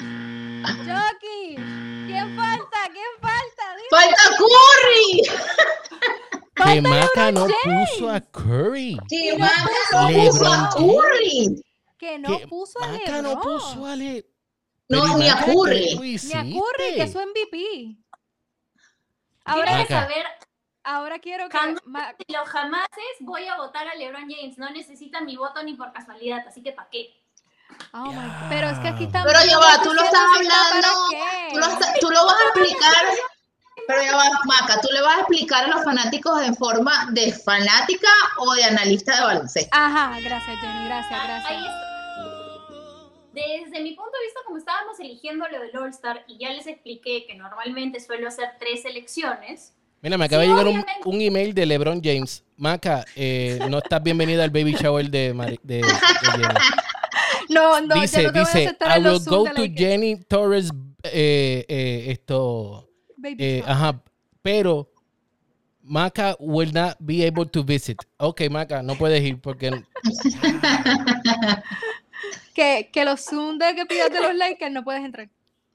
Jokic. 0.85 1.57
¿Quién 2.05 2.35
falta? 2.35 2.77
¿Quién 2.93 3.13
falta? 3.19 3.75
Dime. 3.75 3.89
¡Falta 3.89 4.23
Curry! 4.37 5.21
Que 6.55 6.81
Maca 6.81 7.31
no 7.31 7.47
puso 7.63 8.09
a 8.09 8.21
Curry. 8.21 8.97
Que 9.09 9.31
no 9.33 9.39
Maca 9.39 9.63
puso 9.65 10.09
no 10.09 10.09
puso 10.29 10.45
a 10.53 10.69
Curry. 10.69 11.63
Que 11.97 12.19
no 12.19 12.39
puso 12.47 12.83
a 12.83 12.87
Maca 12.87 13.21
no 13.21 13.41
puso 13.41 13.85
a 13.85 13.95
Le... 13.95 14.25
No, 14.87 15.01
Pero, 15.01 15.07
¿y 15.07 15.15
ni 15.15 15.29
a 15.29 15.35
Maca, 15.35 15.45
¿qué 15.45 15.53
Curry. 15.55 16.19
Ni 16.23 16.33
a 16.33 16.43
Curry, 16.43 16.95
que 16.95 17.03
es 17.03 17.11
su 17.11 17.19
MVP. 17.19 17.97
Ahora 19.45 19.71
Ahora, 19.71 19.85
que 19.85 19.93
saber, 19.93 20.25
ahora 20.85 21.19
quiero 21.19 21.49
que... 21.49 21.57
Ma- 21.85 22.13
si 22.17 22.33
los 22.33 22.47
jamases 22.47 23.15
voy 23.19 23.47
a 23.47 23.57
votar 23.57 23.87
a 23.87 23.95
LeBron 23.95 24.29
James. 24.29 24.57
No 24.57 24.69
necesitan 24.69 25.25
mi 25.25 25.35
voto 25.35 25.61
ni 25.63 25.73
por 25.73 25.91
casualidad, 25.91 26.47
así 26.47 26.63
que 26.63 26.71
¿para 26.71 26.89
qué? 26.89 27.13
Oh 27.93 28.05
my 28.05 28.15
God. 28.15 28.49
Pero 28.49 28.69
es 28.69 28.79
que 28.79 28.87
aquí 28.87 29.03
estamos... 29.05 29.27
Pero 29.31 29.45
ya 29.49 29.57
va, 29.57 29.81
tú 29.83 29.93
lo 29.93 30.01
estás 30.03 30.21
hablando. 30.35 30.87
Tú 31.51 31.57
lo, 31.57 31.67
tú 31.99 32.11
lo 32.11 32.25
vas 32.25 32.35
a 32.35 32.43
explicar, 32.43 33.05
pero 33.87 34.01
ya 34.03 34.15
va, 34.15 34.23
Maca, 34.45 34.79
tú 34.81 34.87
le 34.93 35.01
vas 35.01 35.17
a 35.17 35.19
explicar 35.21 35.65
a 35.65 35.67
los 35.67 35.83
fanáticos 35.83 36.41
en 36.41 36.55
forma 36.55 37.07
de 37.11 37.33
fanática 37.33 38.07
o 38.37 38.53
de 38.53 38.63
analista 38.63 39.15
de 39.15 39.21
baloncesto. 39.21 39.69
Ajá, 39.75 40.19
gracias 40.21 40.59
Jenny, 40.59 40.85
gracias, 40.85 41.19
Ahí 41.19 41.27
gracias. 41.27 41.59
está. 41.61 41.85
Desde 43.33 43.81
mi 43.81 43.93
punto 43.95 44.11
de 44.17 44.25
vista, 44.25 44.39
como 44.45 44.57
estábamos 44.57 44.97
eligiendo 44.99 45.45
lo 45.47 45.59
del 45.59 45.75
All-Star 45.75 46.23
y 46.27 46.37
ya 46.37 46.51
les 46.51 46.67
expliqué 46.67 47.25
que 47.27 47.35
normalmente 47.35 47.99
suelo 47.99 48.29
hacer 48.29 48.55
tres 48.59 48.83
selecciones, 48.83 49.73
Mira, 50.05 50.19
me 50.19 50.25
acaba 50.25 50.43
Sí, 50.43 50.49
de 50.49 50.55
llegar 50.55 50.67
un, 50.67 50.85
un 51.15 51.19
email 51.21 51.51
de 51.55 51.65
LeBron 51.65 51.99
James. 52.03 52.43
Maca, 52.57 53.03
eh, 53.15 53.57
no 53.71 53.79
estás 53.79 54.03
bienvenida 54.03 54.43
al 54.43 54.51
baby 54.51 54.73
shower 54.73 55.09
de, 55.09 55.33
Mari- 55.33 55.59
de, 55.63 55.77
de 55.77 55.83
Jenny. 55.83 56.43
No, 57.49 57.81
no, 57.81 57.95
dice, 57.95 58.21
yo 58.21 58.27
no 58.27 58.33
te 58.33 58.39
voy 58.39 58.47
a 58.47 58.53
dice, 58.53 58.65
aceptar 58.67 58.99
I 58.99 59.01
will 59.03 59.19
go 59.25 59.45
to. 59.45 59.63
Jenny 59.75 60.17
Torres, 60.17 60.69
eh, 61.03 61.65
eh, 61.67 62.05
esto, 62.09 62.87
Baby 63.17 63.35
eh, 63.39 63.59
shower. 63.61 63.71
ajá, 63.71 64.03
pero 64.43 64.91
Maca 65.81 66.35
will 66.39 66.71
not 66.71 66.97
be 66.99 67.25
able 67.25 67.47
to 67.47 67.63
visit. 67.63 67.97
Ok, 68.17 68.41
Maca, 68.51 68.83
no 68.83 68.93
puedes 68.95 69.23
ir 69.23 69.41
porque 69.41 69.71
Que, 72.53 72.89
que 72.93 73.03
los 73.05 73.21
Zoom 73.25 73.57
de 73.57 73.73
que 73.75 73.85
pidas 73.87 74.11
de 74.11 74.21
los 74.21 74.35
Lakers 74.35 74.71
no 74.71 74.83
puedes 74.83 75.03
entrar. 75.03 75.27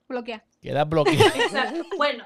Bloquea. 0.09 0.43
queda 0.62 0.85
bloqueado. 0.85 1.25
Exacto. 1.35 1.85
Bueno, 1.97 2.25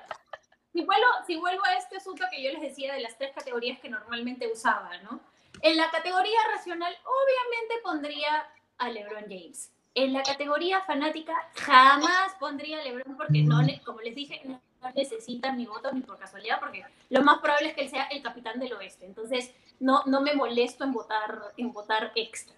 si 0.75 0.85
vuelvo, 0.85 1.07
si 1.27 1.37
vuelvo 1.37 1.65
a 1.65 1.75
este 1.77 1.97
asunto 1.97 2.25
que 2.31 2.43
yo 2.43 2.51
les 2.53 2.61
decía 2.61 2.93
de 2.93 3.01
las 3.01 3.17
tres 3.17 3.33
categorías 3.35 3.79
que 3.81 3.89
normalmente 3.89 4.51
usaba, 4.53 4.99
¿no? 4.99 5.21
En 5.63 5.77
la 5.79 5.91
categoría 5.91 6.39
racional, 6.53 6.95
obviamente 7.05 7.75
pondría 7.83 8.47
a 8.77 8.89
LeBron 8.91 9.23
James. 9.23 9.73
En 9.95 10.13
la 10.13 10.23
categoría 10.25 10.81
fanática, 10.83 11.33
jamás 11.55 12.35
pondría 12.41 12.81
a 12.81 12.83
LeBron 12.83 13.17
porque, 13.17 13.43
no, 13.43 13.63
ne- 13.63 13.81
como 13.85 14.01
les 14.01 14.15
dije, 14.15 14.43
no 14.45 14.61
no 14.83 14.91
necesitan 14.91 15.57
mi 15.57 15.65
voto 15.65 15.91
ni 15.93 16.03
por 16.03 16.19
casualidad, 16.19 16.61
porque 16.61 16.85
lo 17.09 17.23
más 17.23 17.39
probable 17.39 17.69
es 17.69 17.75
que 17.75 17.81
él 17.85 17.89
sea 17.89 18.05
el 18.09 18.21
capitán 18.23 18.61
del 18.61 18.75
oeste. 18.75 19.07
Entonces, 19.07 19.51
no, 19.81 20.03
no 20.05 20.21
me 20.21 20.35
molesto 20.35 20.85
en 20.85 20.93
votar, 20.93 21.41
en 21.57 21.73
votar 21.73 22.13
extra. 22.17 22.55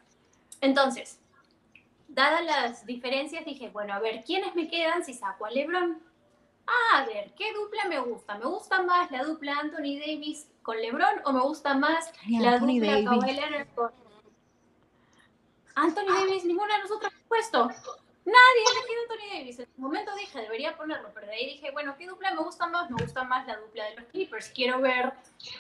Entonces, 0.61 1.21
dadas 2.09 2.45
las 2.45 2.85
diferencias, 2.87 3.45
dije, 3.45 3.69
bueno, 3.69 3.95
a 3.95 4.01
ver, 4.01 4.25
¿quiénes 4.25 4.57
me 4.57 4.67
quedan 4.69 5.05
si 5.05 5.15
saco 5.15 5.47
a 5.47 5.51
LeBron? 5.51 6.03
Ah, 6.67 6.99
a 6.99 7.07
ver, 7.07 7.33
¿qué 7.37 7.53
dupla 7.55 7.85
me 7.85 8.01
gusta? 8.01 8.37
¿Me 8.39 8.47
gusta 8.47 8.83
más 8.83 9.11
la 9.11 9.23
dupla 9.25 9.59
Anthony 9.61 9.99
Davis 10.01 10.49
con 10.63 10.77
LeBron 10.77 11.21
o 11.25 11.33
me 11.33 11.41
gusta 11.41 11.75
más 11.75 12.13
Ay, 12.25 12.39
la 12.41 12.53
Anthony 12.55 12.67
dupla 12.75 12.91
Davis. 12.93 13.09
Kawhi 13.09 13.33
Leonard 13.35 13.69
con 13.75 13.93
Anthony 15.75 16.07
Davis? 16.09 16.45
Ninguna 16.45 16.77
de 16.77 16.83
nosotros 16.83 17.13
ha 17.15 17.29
puesto. 17.29 17.69
Nadie 18.25 18.63
ha 18.67 18.71
elegido 18.73 19.03
Anthony 19.03 19.39
Davis. 19.39 19.59
En 19.61 19.69
un 19.77 19.83
momento 19.85 20.15
dije, 20.17 20.41
debería 20.41 20.77
ponerlo, 20.77 21.11
pero 21.15 21.29
de 21.29 21.35
ahí 21.35 21.47
dije, 21.47 21.71
bueno, 21.71 21.95
¿qué 21.97 22.09
dupla 22.09 22.35
me 22.35 22.43
gusta 22.43 22.67
más? 22.67 22.91
Me 22.91 22.97
gusta 23.01 23.23
más 23.23 23.47
la 23.47 23.57
dupla 23.57 23.85
de 23.85 23.95
los 23.97 24.05
Clippers. 24.07 24.49
Quiero 24.49 24.81
ver 24.81 25.13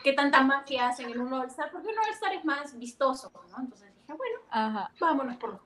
qué 0.02 0.12
tanta 0.12 0.40
magia 0.42 0.88
hacen 0.88 1.08
en 1.10 1.20
un 1.20 1.32
All-Star, 1.32 1.70
porque 1.70 1.86
un 1.88 1.98
All-Star 1.98 2.34
es 2.34 2.44
más 2.44 2.76
vistoso, 2.76 3.30
¿no? 3.52 3.58
Entonces 3.60 3.94
dije, 3.94 4.12
bueno, 4.14 4.40
Ajá. 4.50 4.90
vámonos 4.98 5.36
por 5.36 5.50
los 5.52 5.60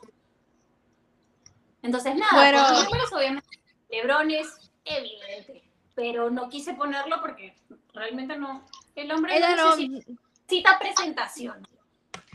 Entonces, 1.81 2.15
nada, 2.17 2.33
Bueno. 2.35 2.71
los 2.71 2.85
números, 2.85 3.13
obviamente, 3.15 3.49
LeBron 3.89 4.31
es 4.33 4.70
evidente, 4.85 5.63
pero 5.95 6.31
no 6.31 6.49
quise 6.49 6.75
ponerlo 6.75 7.21
porque 7.21 7.55
realmente 7.93 8.37
no. 8.37 8.67
El 8.95 9.13
hombre 9.13 9.37
Ella 9.37 9.57
no 9.57 9.77
necesita, 9.77 10.13
necesita 10.47 10.79
presentación. 10.79 11.67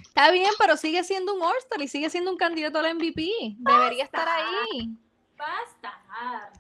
Está 0.02 0.32
bien, 0.32 0.52
pero 0.58 0.78
sigue 0.78 1.04
siendo 1.04 1.34
un 1.34 1.42
All-Star 1.42 1.82
y 1.82 1.88
sigue 1.88 2.10
siendo 2.10 2.32
un 2.32 2.38
candidato 2.38 2.80
al 2.80 2.96
MVP. 2.96 3.56
Debería 3.58 4.06
estar 4.06 4.28
ahí. 4.28 4.90
Basta. 5.38 6.02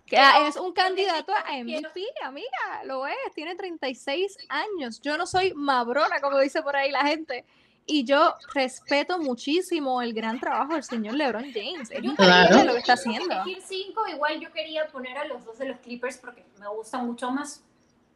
Que 0.05 0.17
es 0.47 0.57
un 0.57 0.73
candidato 0.73 1.33
a 1.33 1.53
MVP, 1.63 2.03
amiga, 2.21 2.83
lo 2.83 3.07
es, 3.07 3.15
tiene 3.33 3.55
36 3.55 4.37
años. 4.49 4.99
Yo 5.01 5.17
no 5.17 5.25
soy 5.25 5.53
mabrona, 5.53 6.19
como 6.19 6.39
dice 6.39 6.61
por 6.61 6.75
ahí 6.75 6.91
la 6.91 7.05
gente. 7.05 7.45
Y 7.87 8.03
yo 8.03 8.35
respeto 8.53 9.19
muchísimo 9.19 10.01
el 10.01 10.13
gran 10.13 10.39
trabajo 10.39 10.73
del 10.73 10.83
señor 10.83 11.13
LeBron 11.13 11.51
James. 11.53 11.91
Es 11.91 12.03
increíble 12.03 12.63
lo 12.63 12.73
que 12.73 12.79
está 12.79 12.93
haciendo. 12.93 13.43
cinco, 13.67 14.07
igual 14.07 14.39
yo 14.39 14.51
quería 14.51 14.87
poner 14.87 15.17
a 15.17 15.25
los 15.25 15.45
dos 15.45 15.59
de 15.59 15.65
los 15.65 15.77
Clippers 15.79 16.17
porque 16.17 16.43
me 16.59 16.67
gustan 16.67 17.05
mucho 17.05 17.29
más. 17.29 17.61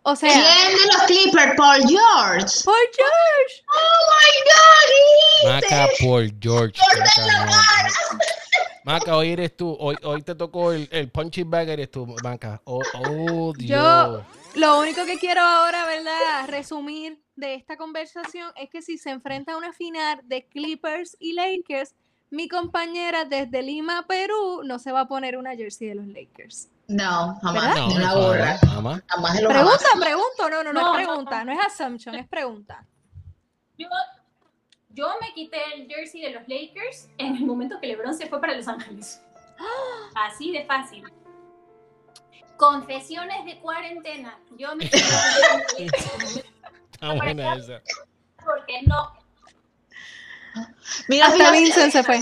O 0.02 0.16
sea, 0.16 0.32
¿Quién 0.32 0.78
de 0.78 0.86
los 0.88 1.04
Clippers? 1.04 1.54
Paul 1.56 1.82
George. 1.82 2.64
Paul 2.64 2.88
George. 2.96 3.64
Oh 3.68 4.08
my 4.10 5.52
God. 5.52 5.62
Maca 5.62 5.88
por 6.00 6.24
George. 6.40 6.80
Por 6.80 7.00
Maca. 7.46 8.39
Maca, 8.84 9.16
hoy 9.18 9.30
eres 9.32 9.56
tú. 9.56 9.76
Hoy, 9.80 9.98
hoy 10.04 10.22
te 10.22 10.36
tocó 10.36 10.72
el, 10.72 10.88
el 10.92 11.10
punching 11.10 11.50
bag, 11.50 11.70
eres 11.70 11.92
tú, 11.92 12.08
Maca. 12.24 12.62
Oh, 12.64 12.82
oh, 12.94 13.54
Dios. 13.56 13.70
Yo- 13.82 14.24
Lo 14.56 14.80
único 14.80 15.06
que 15.06 15.18
quiero 15.20 15.42
ahora, 15.42 15.86
¿verdad? 15.86 16.48
Resumir 16.48 17.22
de 17.36 17.56
esta 17.56 17.78
conversación 17.78 18.52
es 18.56 18.70
que 18.70 18.82
si 18.82 18.98
se 18.98 19.10
enfrenta 19.12 19.54
a 19.54 19.58
una 19.58 19.74
final 19.74 20.22
de 20.24 20.46
Clippers 20.48 21.16
y 21.20 21.34
Lakers, 21.34 21.94
mi 22.32 22.48
compañera 22.48 23.26
desde 23.26 23.62
Lima, 23.62 24.06
Perú, 24.08 24.62
no 24.64 24.80
se 24.80 24.92
va 24.92 25.02
a 25.02 25.08
poner 25.08 25.38
una 25.38 25.56
jersey 25.56 25.90
de 25.90 25.96
los 25.96 26.08
Lakers. 26.08 26.70
No, 26.88 27.38
jamás, 27.44 27.80
una 27.94 28.14
gorra. 28.16 28.58
jamás. 28.58 29.02
Pregunta, 29.38 29.86
pregunto, 30.00 30.50
no, 30.50 30.64
no, 30.64 30.74
no, 30.74 30.74
No, 30.74 30.80
es 30.80 30.86
no, 30.86 30.94
pregunta, 31.14 31.44
no 31.44 31.52
es 31.52 31.60
assumption, 31.66 32.16
es 32.16 32.28
pregunta. 32.28 32.86
Yo, 33.78 33.88
yo 34.90 35.08
me 35.22 35.34
quité 35.34 35.58
el 35.76 35.88
jersey 35.88 36.22
de 36.22 36.32
los 36.32 36.48
Lakers 36.48 37.10
en 37.18 37.36
el 37.36 37.46
momento 37.46 37.80
que 37.80 37.88
LeBron 37.88 38.16
se 38.16 38.28
fue 38.28 38.42
para 38.42 38.56
Los 38.56 38.68
Ángeles. 38.68 39.22
Así 40.16 40.52
de 40.52 40.66
fácil. 40.66 41.04
Confesiones 42.58 43.46
de 43.46 43.60
cuarentena. 43.60 44.38
Yo 44.58 44.76
me 44.76 44.86
quité 44.86 44.98
el 44.98 45.04
jersey 45.04 45.86
de 45.86 45.86
los 45.88 45.96
Lakers 46.36 46.46
Está 46.92 47.14
buena 47.14 47.56
esa. 47.56 47.82
porque 48.44 48.82
no. 48.86 49.20
Mira, 51.08 51.28
Hasta 51.28 51.38
fíjate, 51.38 51.58
Vincent 51.60 51.92
se 51.94 52.04
fue. 52.04 52.20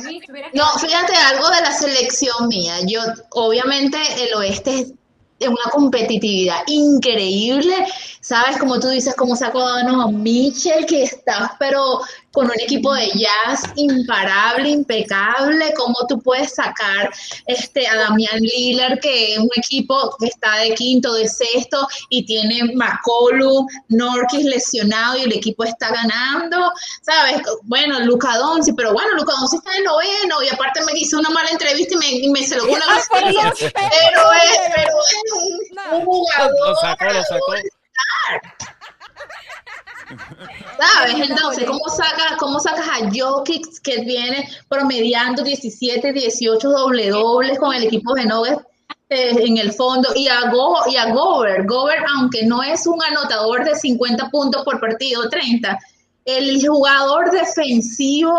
No, 0.54 0.66
fíjate 0.80 1.16
algo 1.16 1.50
de 1.50 1.62
la 1.62 1.72
selección 1.72 2.48
mía. 2.48 2.76
Yo, 2.86 3.02
obviamente, 3.32 3.98
el 4.24 4.36
oeste 4.36 4.80
es 4.82 4.94
de 5.40 5.48
una 5.48 5.64
competitividad 5.72 6.62
increíble. 6.68 7.88
¿Sabes? 8.22 8.58
Como 8.58 8.80
tú 8.80 8.90
dices, 8.90 9.16
como 9.16 9.36
sacó 9.36 9.62
a 9.62 10.12
Mitchell, 10.12 10.86
que 10.86 11.04
está, 11.04 11.56
pero 11.60 12.02
con 12.32 12.46
un 12.46 12.60
equipo 12.60 12.94
de 12.94 13.10
jazz 13.12 13.64
imparable, 13.76 14.70
impecable. 14.70 15.74
Cómo 15.76 15.96
tú 16.08 16.20
puedes 16.22 16.54
sacar 16.54 17.12
este, 17.46 17.88
a 17.88 17.96
Damian 17.96 18.40
Lillard, 18.40 19.00
que 19.00 19.34
es 19.34 19.40
un 19.40 19.50
equipo 19.56 20.16
que 20.20 20.28
está 20.28 20.58
de 20.58 20.74
quinto, 20.76 21.14
de 21.14 21.28
sexto, 21.28 21.88
y 22.10 22.26
tiene 22.26 22.74
McCollum, 22.76 23.66
Norkis 23.90 24.46
lesionado, 24.46 25.18
y 25.18 25.24
el 25.24 25.34
equipo 25.34 25.64
está 25.64 25.90
ganando. 25.90 26.72
¿Sabes? 27.02 27.42
Bueno, 27.64 28.00
Luca 28.02 28.38
Doncic, 28.38 28.76
pero 28.76 28.94
bueno, 28.94 29.14
Luca 29.16 29.34
Doncic 29.40 29.60
está 29.60 29.76
en 29.78 29.84
noveno 29.86 30.44
y 30.44 30.50
aparte 30.50 30.84
me 30.84 30.98
hizo 31.00 31.18
una 31.20 31.30
mala 31.30 31.50
entrevista 31.50 31.96
y 31.96 31.98
me, 31.98 32.10
y 32.12 32.30
me 32.30 32.44
se 32.44 32.56
lo 32.56 32.66
una 32.66 32.86
Ah, 32.88 33.54
Pero 33.60 33.72
es, 33.72 34.60
pero 34.76 34.92
es 35.00 35.34
un, 35.34 35.76
No. 35.76 35.98
un 36.00 36.06
jugador, 36.06 36.52
Lo 36.68 36.76
sacó, 36.76 37.06
lo 37.06 37.24
sacó. 37.24 37.54
¿Sabes? 40.80 41.30
Entonces, 41.30 41.66
¿cómo 41.66 41.88
sacas, 41.90 42.38
cómo 42.40 42.60
sacas 42.60 42.88
a 42.88 43.10
Jokic 43.14 43.82
que 43.82 44.02
viene 44.02 44.50
promediando 44.70 45.44
17, 45.44 46.14
18 46.14 46.70
doble 46.70 47.10
dobles 47.10 47.60
con 47.60 47.74
el 47.74 47.84
equipo 47.84 48.14
de 48.14 48.26
Nuggets 48.26 48.62
eh, 49.10 49.36
en 49.40 49.58
el 49.58 49.72
fondo 49.72 50.10
y 50.16 50.28
a, 50.28 50.50
Go, 50.50 50.80
y 50.88 50.98
a 50.98 51.14
Gobert, 51.14 51.66
Gobert, 51.68 52.06
aunque 52.18 52.46
no 52.46 52.62
es 52.62 52.86
un 52.86 53.02
anotador 53.02 53.64
de 53.64 53.76
50 53.76 54.30
puntos 54.30 54.64
por 54.64 54.80
partido, 54.80 55.30
30, 55.30 55.80
el 56.26 56.68
jugador 56.68 57.32
defensivo 57.32 58.34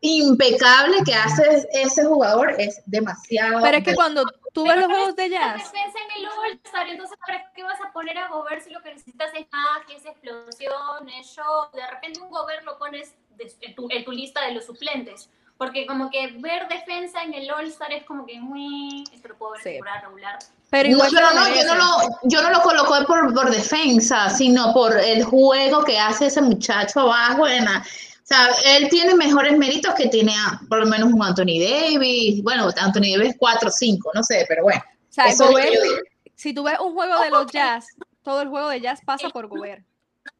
impecable 0.00 0.96
que 1.04 1.14
hace 1.14 1.66
ese 1.72 2.04
jugador 2.04 2.54
es 2.58 2.82
demasiado. 2.86 3.62
Pero 3.62 3.78
es 3.78 3.84
que 3.84 3.94
cuando 3.94 4.24
tú 4.54 4.64
ves 4.64 4.76
los 4.76 4.88
no 4.88 4.94
juegos 4.94 5.16
de 5.16 5.28
jazz, 5.30 5.56
defensa 5.72 5.98
en 5.98 6.22
el 6.22 6.28
All-Star, 6.30 6.88
entonces 6.88 7.18
¿para 7.26 7.52
qué 7.52 7.62
vas 7.62 7.78
a 7.86 7.92
poner 7.92 8.16
a 8.16 8.28
Gobert 8.28 8.62
si 8.64 8.70
lo 8.70 8.80
que 8.82 8.94
necesitas 8.94 9.30
es 9.34 9.46
magia, 9.52 9.96
es 9.96 10.06
explosión, 10.06 11.08
es 11.20 11.26
show? 11.26 11.66
De 11.74 11.86
repente 11.86 12.20
un 12.20 12.30
Gobert 12.30 12.64
lo 12.64 12.78
pones 12.78 13.14
de- 13.36 13.52
en, 13.60 13.74
tu, 13.74 13.86
en 13.90 14.04
tu 14.04 14.12
lista 14.12 14.40
de 14.46 14.52
los 14.52 14.64
suplentes. 14.64 15.28
Porque 15.56 15.86
como 15.86 16.10
que 16.10 16.32
ver 16.38 16.66
defensa 16.66 17.22
en 17.22 17.32
el 17.32 17.48
All-Star 17.48 17.92
es 17.92 18.04
como 18.04 18.26
que 18.26 18.40
muy... 18.40 19.04
Esto 19.12 19.28
lo 19.28 19.36
puedo 19.38 19.52
ver 19.52 19.62
Sí. 19.62 19.78
regular. 20.02 20.38
pero 20.68 20.88
No, 20.88 20.94
igual 20.96 21.10
se 21.10 21.16
pero 21.16 21.30
no, 21.32 21.48
yo 21.54 21.64
no 21.64 21.74
lo, 21.76 22.18
yo 22.24 22.42
no 22.42 22.50
lo 22.50 22.60
coloco 22.60 23.06
por, 23.06 23.32
por 23.32 23.50
defensa, 23.50 24.30
sino 24.30 24.72
por 24.72 24.98
el 24.98 25.22
juego 25.22 25.84
que 25.84 25.96
hace 25.96 26.26
ese 26.26 26.42
muchacho 26.42 27.00
abajo. 27.00 27.46
En 27.46 27.64
la- 27.66 27.84
o 28.24 28.26
sea, 28.26 28.48
él 28.76 28.88
tiene 28.88 29.14
mejores 29.14 29.56
méritos 29.58 29.94
que 29.94 30.08
tiene 30.08 30.32
a- 30.34 30.58
por 30.68 30.78
lo 30.80 30.86
menos 30.86 31.12
un 31.12 31.22
Anthony 31.22 31.60
Davis. 31.60 32.42
Bueno, 32.42 32.68
Anthony 32.80 33.12
Davis 33.16 33.36
4 33.38 33.68
o 33.68 33.70
5, 33.70 34.10
no 34.14 34.22
sé, 34.22 34.46
pero 34.48 34.62
bueno. 34.64 34.82
O 34.82 35.12
sea, 35.12 35.26
eso 35.26 35.44
es 35.44 35.50
lo 35.50 35.56
que 35.56 35.62
Gobert, 35.62 35.74
yo 35.74 35.82
digo. 35.82 35.96
si 36.34 36.54
tú 36.54 36.62
ves 36.64 36.78
un 36.80 36.94
juego 36.94 37.20
de 37.20 37.30
los 37.30 37.46
jazz, 37.52 37.86
todo 38.22 38.40
el 38.40 38.48
juego 38.48 38.68
de 38.70 38.80
jazz 38.80 39.00
pasa 39.04 39.28
por 39.28 39.46
Gobert. 39.46 39.84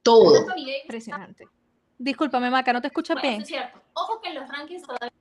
Todo. 0.03 0.47
Impresionante. 0.83 1.47
Discúlpame, 1.99 2.51
Maca, 2.51 2.73
¿no 2.73 2.81
te 2.81 2.88
escuchas 2.88 3.14
Bueno, 3.16 3.29
eso 3.29 3.31
bien? 3.31 3.42
es 3.42 3.49
cierto. 3.49 3.81
Ojo 3.92 4.20
que 4.20 4.33
los 4.33 4.49
rankings 4.49 4.83
todavía... 4.83 5.12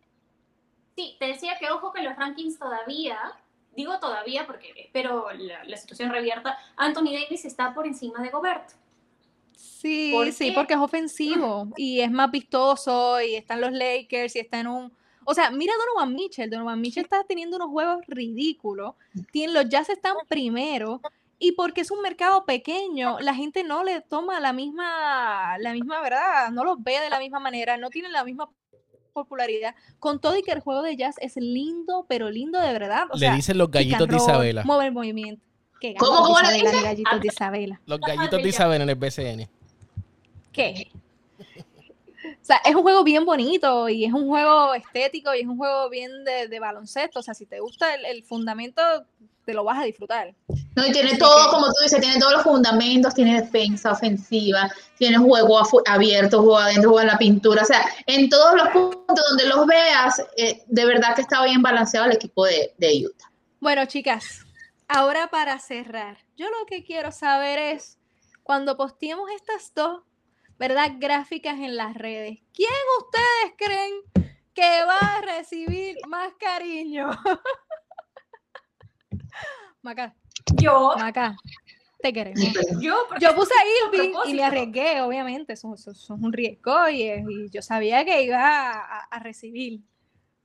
Sí, 0.95 1.15
te 1.19 1.25
decía 1.27 1.57
que 1.59 1.69
ojo 1.69 1.91
que 1.91 2.01
los 2.01 2.15
rankings 2.15 2.57
todavía... 2.57 3.17
Digo 3.75 3.99
todavía 3.99 4.45
porque 4.45 4.71
espero 4.77 5.31
la, 5.33 5.63
la 5.65 5.77
situación 5.77 6.11
revierta. 6.11 6.57
Anthony 6.77 7.11
Davis 7.13 7.43
está 7.45 7.73
por 7.73 7.87
encima 7.87 8.21
de 8.21 8.29
Gobert. 8.29 8.69
Sí, 9.55 10.11
¿Por 10.13 10.31
sí, 10.31 10.51
porque 10.51 10.73
es 10.73 10.79
ofensivo 10.79 11.67
y 11.77 11.99
es 11.99 12.11
más 12.11 12.31
vistoso 12.31 13.21
y 13.21 13.35
están 13.35 13.61
los 13.61 13.71
Lakers 13.71 14.35
y 14.35 14.39
está 14.39 14.59
en 14.59 14.67
un... 14.67 14.91
O 15.25 15.33
sea, 15.33 15.51
mira 15.51 15.73
a 15.73 15.77
Donovan 15.77 16.13
Mitchell. 16.15 16.49
Donovan 16.49 16.81
Mitchell 16.81 17.03
está 17.03 17.23
teniendo 17.23 17.55
unos 17.57 17.69
juegos 17.69 17.99
ridículos. 18.07 18.95
Tienen, 19.31 19.53
los 19.53 19.69
Jazz 19.69 19.89
están 19.89 20.15
primero 20.27 21.01
y 21.39 21.53
porque 21.53 21.81
es 21.81 21.91
un 21.91 22.01
mercado 22.01 22.45
pequeño, 22.45 23.19
la 23.19 23.35
gente 23.35 23.65
no 23.65 23.83
le 23.83 23.99
toma 23.99 24.39
la 24.39 24.53
misma, 24.53 25.57
la 25.59 25.73
misma 25.73 26.01
verdad, 26.01 26.51
no 26.51 26.63
los 26.63 26.81
ve 26.81 27.01
de 27.01 27.09
la 27.09 27.19
misma 27.19 27.39
manera, 27.39 27.75
no 27.75 27.89
tienen 27.89 28.13
la 28.13 28.23
misma 28.23 28.49
popularidad. 29.11 29.75
Con 29.99 30.19
todo 30.21 30.37
y 30.37 30.41
que 30.41 30.51
el 30.51 30.61
juego 30.61 30.81
de 30.81 30.95
Jazz 30.95 31.15
es 31.19 31.35
lindo, 31.35 32.05
pero 32.07 32.29
lindo 32.29 32.59
de 32.59 32.71
verdad. 32.71 33.07
O 33.11 33.15
Le 33.15 33.19
sea, 33.19 33.35
did 33.35 33.55
los 33.55 33.69
gallitos 33.69 34.07
de 34.07 34.15
Isabela. 34.15 34.63
Mueve 34.63 34.85
el 34.85 34.93
movimiento. 34.93 35.45
¿Qué 35.83 35.95
¿Cómo, 35.95 36.21
cómo 36.21 36.39
le 36.39 36.45
Isabela, 36.45 36.71
dice? 36.71 36.81
gallitos 36.83 37.19
de 37.21 37.27
Isabela? 37.27 37.81
Los 37.85 37.99
gallitos 37.99 38.41
de 38.41 38.47
Isabela 38.47 38.83
en 38.85 38.89
el 38.89 38.95
BCN. 38.95 39.49
¿Qué? 40.53 40.87
O 42.25 42.45
sea, 42.45 42.61
es 42.63 42.73
un 42.73 42.83
juego 42.83 43.03
bien 43.03 43.25
bonito 43.25 43.89
y 43.89 44.05
es 44.05 44.13
un 44.13 44.27
juego 44.29 44.73
estético 44.75 45.35
y 45.35 45.41
es 45.41 45.45
un 45.47 45.57
juego 45.57 45.89
bien 45.89 46.23
de, 46.23 46.47
de 46.47 46.59
baloncesto. 46.61 47.19
O 47.19 47.21
sea, 47.21 47.33
si 47.33 47.45
te 47.45 47.59
gusta 47.59 47.95
el, 47.95 48.05
el 48.05 48.23
fundamento, 48.23 48.81
te 49.45 49.53
lo 49.53 49.65
vas 49.65 49.79
a 49.81 49.83
disfrutar. 49.83 50.33
No, 50.73 50.85
y 50.87 50.91
tiene 50.93 51.09
Así 51.09 51.17
todo, 51.19 51.45
que- 51.45 51.51
como 51.51 51.65
tú 51.67 51.73
dices, 51.83 51.99
tiene 51.99 52.17
todos 52.17 52.31
los 52.31 52.43
fundamentos, 52.43 53.13
tiene 53.13 53.41
defensa, 53.41 53.91
ofensiva, 53.91 54.71
tiene 54.97 55.17
juego 55.17 55.59
abierto, 55.85 56.37
juego 56.43 56.59
adentro, 56.59 56.91
juego 56.91 57.01
en 57.01 57.07
la 57.07 57.17
pintura. 57.17 57.61
O 57.61 57.65
sea, 57.65 57.85
en 58.07 58.29
todos 58.29 58.55
los 58.55 58.69
puntos 58.69 59.25
donde 59.29 59.47
los 59.47 59.65
veas, 59.67 60.21
eh, 60.37 60.63
de 60.65 60.85
verdad 60.85 61.13
que 61.15 61.21
está 61.23 61.43
bien 61.43 61.61
balanceado 61.61 62.05
el 62.05 62.13
equipo 62.13 62.45
de, 62.45 62.73
de 62.77 63.05
Utah. 63.05 63.29
Bueno, 63.59 63.85
chicas, 63.85 64.42
ahora 64.93 65.27
para 65.27 65.57
cerrar, 65.59 66.17
yo 66.37 66.47
lo 66.49 66.65
que 66.67 66.83
quiero 66.83 67.11
saber 67.11 67.57
es, 67.57 67.97
cuando 68.43 68.77
posteemos 68.77 69.29
estas 69.31 69.73
dos, 69.73 70.03
¿verdad? 70.59 70.91
Gráficas 70.99 71.55
en 71.59 71.75
las 71.75 71.95
redes, 71.95 72.39
¿quién 72.53 72.69
ustedes 72.99 73.53
creen 73.57 73.93
que 74.53 74.85
va 74.85 75.17
a 75.17 75.21
recibir 75.21 75.97
más 76.07 76.31
cariño? 76.39 77.09
Maca, 79.81 80.15
Yo, 80.61 80.93
Maca, 80.95 81.35
te 82.01 82.13
queremos. 82.13 82.39
yo, 82.79 83.07
Yo 83.19 83.35
puse 83.35 83.53
a 83.55 83.87
Irving 83.87 84.13
y 84.27 84.33
me 84.35 84.43
arriesgué, 84.43 85.01
obviamente, 85.01 85.53
eso, 85.53 85.73
eso- 85.73 85.91
eso 85.91 86.13
es 86.15 86.21
un 86.21 86.31
riesgo 86.31 86.87
y, 86.89 87.49
yo 87.49 87.61
sabía 87.63 88.05
que 88.05 88.21
iba 88.23 88.71
a 88.79 89.19
recibir, 89.19 89.81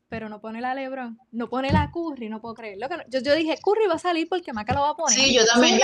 pero 0.09 0.29
no 0.29 0.41
pone 0.41 0.61
la 0.61 0.75
Lebron, 0.75 1.19
no 1.33 1.49
pone 1.51 1.71
la 1.71 1.91
Curry, 1.91 2.29
no 2.29 2.41
puedo 2.41 2.55
creerlo. 2.55 2.89
Que 2.89 2.97
no- 2.97 3.03
yo, 3.09 3.21
yo 3.21 3.35
dije, 3.35 3.59
Curry 3.63 3.87
va 3.87 3.95
a 3.95 3.99
salir 3.99 4.27
porque 4.29 4.53
Maca 4.53 4.73
lo 4.73 4.81
va 4.81 4.91
a 4.91 4.97
poner. 4.97 5.15
Sí, 5.19 5.35
yo 5.35 5.45
también. 5.45 5.79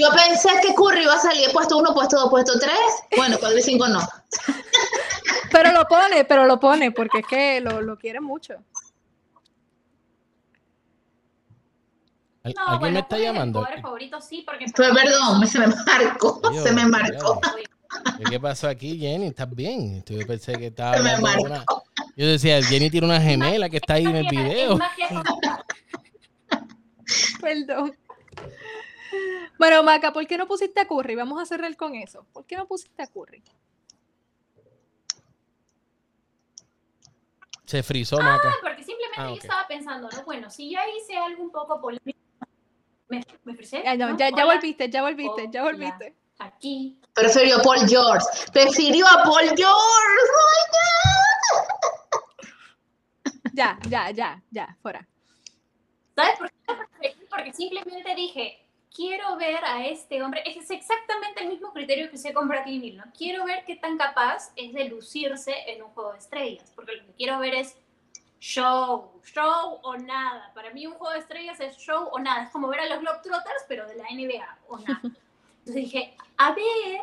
yo, 0.00 0.08
pensé 0.10 0.48
que 0.62 0.74
Curry 0.74 1.02
iba 1.02 1.14
a 1.14 1.18
salir 1.18 1.50
puesto 1.52 1.76
uno, 1.76 1.92
puesto 1.92 2.18
dos, 2.18 2.30
puesto 2.30 2.58
tres. 2.58 2.78
Bueno, 3.16 3.36
cuatro 3.38 3.58
y 3.58 3.62
cinco 3.62 3.86
no. 3.88 4.00
Pero 5.52 5.70
lo 5.72 5.84
pone, 5.86 6.24
pero 6.24 6.46
lo 6.46 6.58
pone 6.58 6.92
porque 6.92 7.18
es 7.18 7.26
que 7.26 7.60
lo, 7.60 7.82
lo 7.82 7.98
quiere 7.98 8.20
mucho. 8.22 8.54
¿Al- 12.42 12.54
No, 12.54 12.62
¿Alguien 12.62 12.80
bueno, 12.80 12.94
me 12.94 13.00
está 13.00 13.18
llamando? 13.18 13.66
favorito, 13.82 14.18
sí, 14.22 14.42
porque... 14.46 14.66
Fue 14.74 14.92
perdón, 14.94 15.46
se 15.46 15.58
me 15.58 15.66
marcó, 15.66 16.40
Dios, 16.50 16.64
se 16.64 16.72
me 16.72 16.86
marcó. 16.86 17.38
Dios. 17.54 18.30
¿Qué 18.30 18.40
pasó 18.40 18.66
aquí, 18.68 18.98
Jenny? 18.98 19.26
¿Estás 19.26 19.54
bien? 19.54 20.02
Yo 20.04 20.26
pensé 20.26 20.58
que 20.58 20.68
estaba 20.68 20.96
Se 20.96 21.02
me 21.02 21.38
una... 21.38 21.64
Yo 22.16 22.26
decía, 22.26 22.62
Jenny 22.62 22.90
tiene 22.90 23.06
una 23.06 23.20
gemela 23.20 23.68
que 23.70 23.78
está 23.78 23.94
ahí 23.94 24.04
en 24.04 24.16
el 24.16 24.28
video. 24.28 24.78
Perdón. 27.40 27.96
Bueno, 29.58 29.82
Maca, 29.82 30.12
¿por 30.12 30.26
qué 30.26 30.36
no 30.36 30.46
pusiste 30.46 30.80
a 30.80 30.86
Curry? 30.86 31.14
Vamos 31.14 31.40
a 31.40 31.46
cerrar 31.46 31.74
con 31.76 31.94
eso. 31.94 32.26
¿Por 32.32 32.44
qué 32.46 32.56
no 32.56 32.66
pusiste 32.66 33.02
a 33.02 33.06
Curry? 33.06 33.42
Se 37.64 37.82
frizó, 37.82 38.18
Maca. 38.18 38.50
Ah, 38.50 38.54
porque 38.60 38.84
simplemente 38.84 39.20
Ah, 39.20 39.28
yo 39.28 39.34
estaba 39.34 39.66
pensando, 39.66 40.08
¿no? 40.10 40.24
Bueno, 40.24 40.50
si 40.50 40.70
ya 40.70 40.82
hice 40.88 41.16
algo 41.16 41.42
un 41.42 41.50
poco 41.50 41.80
polémico... 41.80 42.18
¿Me, 43.08 43.24
me 43.44 43.54
frisé? 43.54 43.82
Ya, 43.84 43.96
no, 43.96 44.10
¿No? 44.10 44.18
ya, 44.18 44.30
volviste, 44.44 44.90
ya 44.90 45.02
volviste, 45.02 45.48
ya 45.50 45.62
volviste. 45.62 46.14
Aquí. 46.38 46.98
Prefirió 47.14 47.58
a 47.58 47.62
Paul 47.62 47.86
George. 47.88 48.26
Prefirió 48.52 49.06
a 49.06 49.22
Paul 49.22 49.44
George. 49.54 49.64
¡Oh, 49.66 49.98
Ya, 53.52 53.78
ya, 53.88 54.10
ya, 54.10 54.42
ya, 54.50 54.76
fuera. 54.82 55.06
¿Sabes 56.14 56.38
por 56.38 56.50
qué? 56.50 57.14
Porque- 57.28 57.52
simplemente 57.52 58.14
dije, 58.14 58.66
quiero 58.94 59.36
ver 59.36 59.64
a 59.64 59.86
este 59.86 60.22
hombre, 60.22 60.42
es 60.46 60.70
exactamente 60.70 61.42
el 61.42 61.48
mismo 61.48 61.72
criterio 61.72 62.08
que 62.10 62.16
usé 62.16 62.32
con 62.32 62.48
Bradley 62.48 62.78
Beal, 62.78 62.96
¿no? 62.98 63.04
Quiero 63.16 63.44
ver 63.44 63.64
qué 63.66 63.76
tan 63.76 63.96
capaz 63.96 64.52
es 64.56 64.72
de 64.72 64.84
lucirse 64.88 65.54
en 65.66 65.82
un 65.82 65.90
juego 65.90 66.12
de 66.12 66.18
estrellas, 66.18 66.70
porque 66.74 66.96
lo 66.96 67.06
que 67.06 67.12
quiero 67.12 67.38
ver 67.38 67.54
es 67.54 67.76
show, 68.40 69.12
show 69.24 69.78
o 69.82 69.96
nada. 69.96 70.50
Para 70.54 70.70
mí 70.72 70.86
un 70.86 70.94
juego 70.94 71.12
de 71.14 71.20
estrellas 71.20 71.60
es 71.60 71.76
show 71.78 72.08
o 72.10 72.18
nada. 72.18 72.44
Es 72.44 72.50
como 72.50 72.68
ver 72.68 72.80
a 72.80 72.86
los 72.86 73.00
Globetrotters, 73.00 73.64
pero 73.68 73.86
de 73.86 73.96
la 73.96 74.04
NBA 74.10 74.58
o 74.68 74.78
nada. 74.78 75.00
Entonces 75.64 75.74
dije, 75.74 76.16
a 76.36 76.52
ver, 76.52 77.00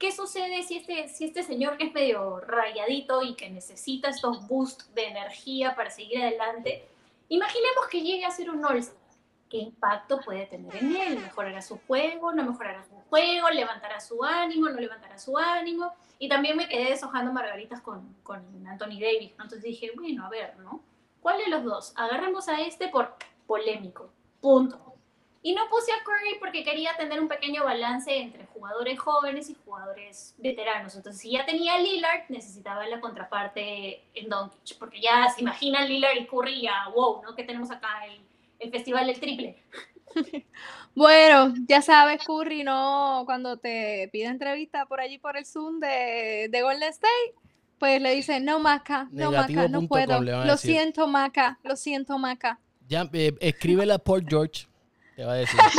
¿qué 0.00 0.10
sucede 0.10 0.62
si 0.62 0.78
este, 0.78 1.08
si 1.08 1.26
este 1.26 1.42
señor 1.44 1.76
que 1.76 1.84
es 1.84 1.92
medio 1.92 2.40
rayadito 2.40 3.22
y 3.22 3.34
que 3.34 3.50
necesita 3.50 4.08
estos 4.08 4.48
boosts 4.48 4.92
de 4.94 5.04
energía 5.04 5.76
para 5.76 5.90
seguir 5.90 6.22
adelante, 6.22 6.88
imaginemos 7.28 7.86
que 7.88 8.00
llegue 8.00 8.24
a 8.24 8.30
ser 8.30 8.50
un 8.50 8.64
all 8.64 8.82
¿Qué 9.50 9.58
impacto 9.58 10.20
puede 10.20 10.46
tener 10.46 10.74
en 10.76 10.94
él? 10.94 11.18
¿Mejorará 11.18 11.60
su 11.60 11.78
juego? 11.86 12.32
¿No 12.32 12.44
mejorará 12.44 12.84
su 12.84 12.94
juego? 13.10 13.50
¿Levantará 13.50 13.98
su 13.98 14.22
ánimo? 14.24 14.68
¿No 14.68 14.80
levantará 14.80 15.18
su 15.18 15.36
ánimo? 15.36 15.92
Y 16.20 16.28
también 16.28 16.56
me 16.56 16.68
quedé 16.68 16.90
deshojando 16.90 17.32
margaritas 17.32 17.80
con, 17.80 18.14
con 18.22 18.40
Anthony 18.68 19.00
Davis. 19.00 19.32
Entonces 19.32 19.62
dije, 19.64 19.90
bueno, 19.96 20.24
a 20.24 20.30
ver, 20.30 20.56
¿no? 20.58 20.84
¿Cuál 21.20 21.38
de 21.38 21.48
los 21.48 21.64
dos? 21.64 21.92
Agarremos 21.96 22.48
a 22.48 22.60
este 22.60 22.88
por 22.88 23.16
polémico. 23.48 24.12
Punto. 24.40 24.89
Y 25.42 25.54
no 25.54 25.68
puse 25.70 25.90
a 25.92 26.04
Curry 26.04 26.38
porque 26.38 26.62
quería 26.62 26.96
tener 26.98 27.18
un 27.18 27.28
pequeño 27.28 27.64
balance 27.64 28.14
entre 28.14 28.44
jugadores 28.46 28.98
jóvenes 28.98 29.48
y 29.48 29.56
jugadores 29.64 30.34
veteranos. 30.36 30.94
Entonces, 30.94 31.22
si 31.22 31.30
ya 31.30 31.46
tenía 31.46 31.78
Lillard, 31.78 32.24
necesitaba 32.28 32.86
la 32.86 33.00
contraparte 33.00 34.02
en 34.14 34.28
Doncic. 34.28 34.78
Porque 34.78 35.00
ya 35.00 35.28
se 35.30 35.40
imaginan 35.40 35.88
Lillard 35.88 36.16
y 36.16 36.26
Curry, 36.26 36.62
ya, 36.62 36.88
wow, 36.94 37.22
¿no? 37.22 37.34
Que 37.34 37.44
tenemos 37.44 37.70
acá 37.70 38.06
el, 38.06 38.20
el 38.58 38.70
festival 38.70 39.06
del 39.06 39.18
triple. 39.18 39.56
Bueno, 40.94 41.54
ya 41.68 41.82
sabes, 41.82 42.20
Curry, 42.26 42.64
no, 42.64 43.22
cuando 43.24 43.56
te 43.56 44.08
pide 44.12 44.26
entrevista 44.26 44.86
por 44.86 45.00
allí 45.00 45.18
por 45.18 45.36
el 45.36 45.46
Zoom 45.46 45.78
de, 45.78 46.48
de 46.50 46.62
Golden 46.62 46.88
State, 46.90 47.34
pues 47.78 48.02
le 48.02 48.14
dice, 48.14 48.40
no, 48.40 48.58
Maca, 48.58 49.08
no, 49.12 49.30
Maca, 49.30 49.68
no 49.68 49.86
puedo. 49.86 50.14
a 50.16 50.20
Lo 50.20 50.56
siento, 50.56 51.06
Maca, 51.06 51.58
lo 51.62 51.76
siento, 51.76 52.18
Maca. 52.18 52.58
Ya, 52.88 53.08
eh, 53.12 53.34
escríbela 53.40 53.98
por 53.98 54.28
George. 54.28 54.66
Te 55.20 55.26
va 55.26 55.32
a 55.34 55.36
decir. 55.36 55.60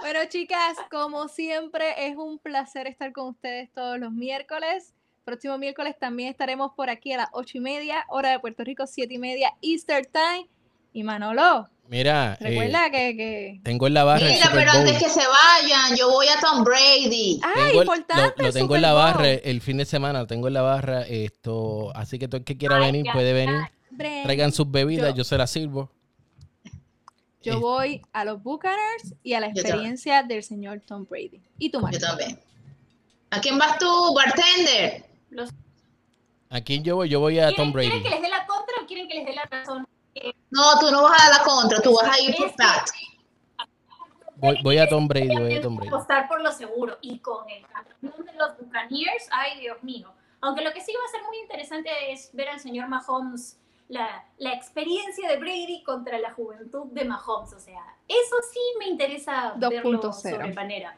Bueno, 0.00 0.20
chicas, 0.28 0.76
como 0.90 1.28
siempre, 1.28 2.06
es 2.08 2.16
un 2.16 2.38
placer 2.38 2.86
estar 2.86 3.10
con 3.12 3.28
ustedes 3.28 3.72
todos 3.72 3.98
los 3.98 4.12
miércoles. 4.12 4.92
Próximo 5.24 5.56
miércoles 5.56 5.96
también 5.98 6.28
estaremos 6.28 6.72
por 6.76 6.90
aquí 6.90 7.14
a 7.14 7.16
las 7.16 7.28
ocho 7.32 7.56
y 7.56 7.62
media, 7.62 8.04
hora 8.08 8.30
de 8.32 8.38
Puerto 8.38 8.62
Rico, 8.64 8.86
siete 8.86 9.14
y 9.14 9.18
media, 9.18 9.54
Easter 9.62 10.04
Time. 10.04 10.46
Y 10.92 11.04
Manolo, 11.04 11.70
Mira, 11.88 12.34
eh, 12.38 12.44
recuerda 12.50 12.90
que, 12.90 13.16
que... 13.16 13.60
tengo 13.64 13.86
en 13.86 13.94
la 13.94 14.04
barra 14.04 14.26
el 14.26 14.32
Mira, 14.34 14.44
Super 14.44 14.58
pero 14.58 14.72
Bowl. 14.72 14.80
antes 14.86 15.02
que 15.02 15.08
se 15.08 15.22
vayan, 15.26 15.96
yo 15.96 16.10
voy 16.10 16.26
a 16.28 16.38
Tom 16.38 16.62
Brady. 16.64 17.40
Ah, 17.42 17.52
Tengo 17.54 17.68
el- 17.70 17.76
importante. 17.88 18.22
lo, 18.36 18.44
lo 18.48 18.52
tengo 18.52 18.58
en 18.58 18.62
Super 18.68 18.80
la 18.82 18.92
Bowl. 18.92 19.02
barra 19.02 19.28
el 19.30 19.60
fin 19.62 19.78
de 19.78 19.86
semana, 19.86 20.18
lo 20.20 20.26
tengo 20.26 20.48
en 20.48 20.54
la 20.54 20.62
barra. 20.62 21.00
Esto, 21.08 21.96
así 21.96 22.18
que 22.18 22.28
todo 22.28 22.36
el 22.36 22.44
que 22.44 22.58
quiera 22.58 22.76
Ay, 22.76 22.82
venir 22.92 23.06
ya, 23.06 23.12
puede 23.14 23.32
venir. 23.32 23.56
Traigan 23.96 24.52
sus 24.52 24.70
bebidas, 24.70 25.12
Yo- 25.12 25.16
yo 25.16 25.24
se 25.24 25.38
las 25.38 25.50
sirvo. 25.50 25.90
Yo 27.44 27.60
voy 27.60 28.02
a 28.12 28.24
los 28.24 28.42
Buccaneers 28.42 29.14
y 29.22 29.34
a 29.34 29.40
la 29.40 29.48
Yo 29.52 29.60
experiencia 29.60 30.22
del 30.22 30.42
señor 30.42 30.80
Tom 30.80 31.06
Brady. 31.08 31.40
¿Y 31.58 31.70
tú, 31.70 31.78
Yo 31.78 31.82
Maca? 31.82 31.98
también. 31.98 32.40
¿A 33.30 33.40
quién 33.40 33.58
vas 33.58 33.78
tú, 33.78 34.14
bartender? 34.14 35.04
Los- 35.30 35.50
¿A 36.50 36.60
quién 36.60 36.84
yo 36.84 36.96
voy? 36.96 37.08
Yo 37.08 37.20
voy 37.20 37.38
a 37.38 37.48
Tom 37.54 37.72
¿Quieren, 37.72 37.72
quieren 37.72 37.90
Brady. 37.90 38.02
que 38.02 38.10
les 38.10 38.22
dé 38.22 38.28
la 38.28 38.46
contra 38.46 38.74
o 38.82 38.86
quieren 38.86 39.08
que 39.08 39.14
les 39.14 39.26
dé 39.26 39.34
la 39.34 39.44
razón? 39.44 39.86
No, 40.50 40.78
tú 40.78 40.90
no 40.92 41.02
vas 41.02 41.20
a 41.20 41.28
dar 41.30 41.38
la 41.40 41.44
contra, 41.44 41.80
tú 41.82 41.94
vas 41.94 42.16
a 42.16 42.20
ir 42.20 42.34
por 42.36 42.54
Pat. 42.54 42.88
Voy, 44.36 44.56
voy 44.62 44.78
a 44.78 44.88
Tom 44.88 45.06
Brady, 45.08 45.28
voy 45.36 45.54
a 45.56 45.60
Tom 45.60 45.76
Brady. 45.76 45.88
apostar 45.88 46.28
por 46.28 46.40
lo 46.42 46.52
seguro 46.52 46.98
y 47.00 47.18
con 47.18 47.48
el 47.50 47.64
campeón 47.66 48.24
de 48.26 48.32
los 48.34 48.56
Buccaneers, 48.58 49.26
ay 49.30 49.60
Dios 49.60 49.82
mío. 49.82 50.12
Aunque 50.40 50.62
lo 50.62 50.72
que 50.72 50.80
sí 50.80 50.92
va 50.92 51.00
a 51.06 51.10
ser 51.10 51.22
muy 51.26 51.38
interesante 51.38 51.88
es 52.12 52.30
ver 52.34 52.48
al 52.50 52.60
señor 52.60 52.88
Mahomes, 52.88 53.58
la, 53.88 54.24
la 54.38 54.52
experiencia 54.54 55.28
de 55.28 55.36
Brady 55.36 55.82
contra 55.84 56.18
la 56.18 56.32
juventud 56.32 56.86
de 56.92 57.04
Mahomes. 57.04 57.52
O 57.52 57.60
sea, 57.60 57.82
eso 58.08 58.36
sí 58.52 58.60
me 58.78 58.86
interesa 58.86 59.54
2.0. 59.56 59.70
verlo 59.70 60.12
sobremanera. 60.12 60.96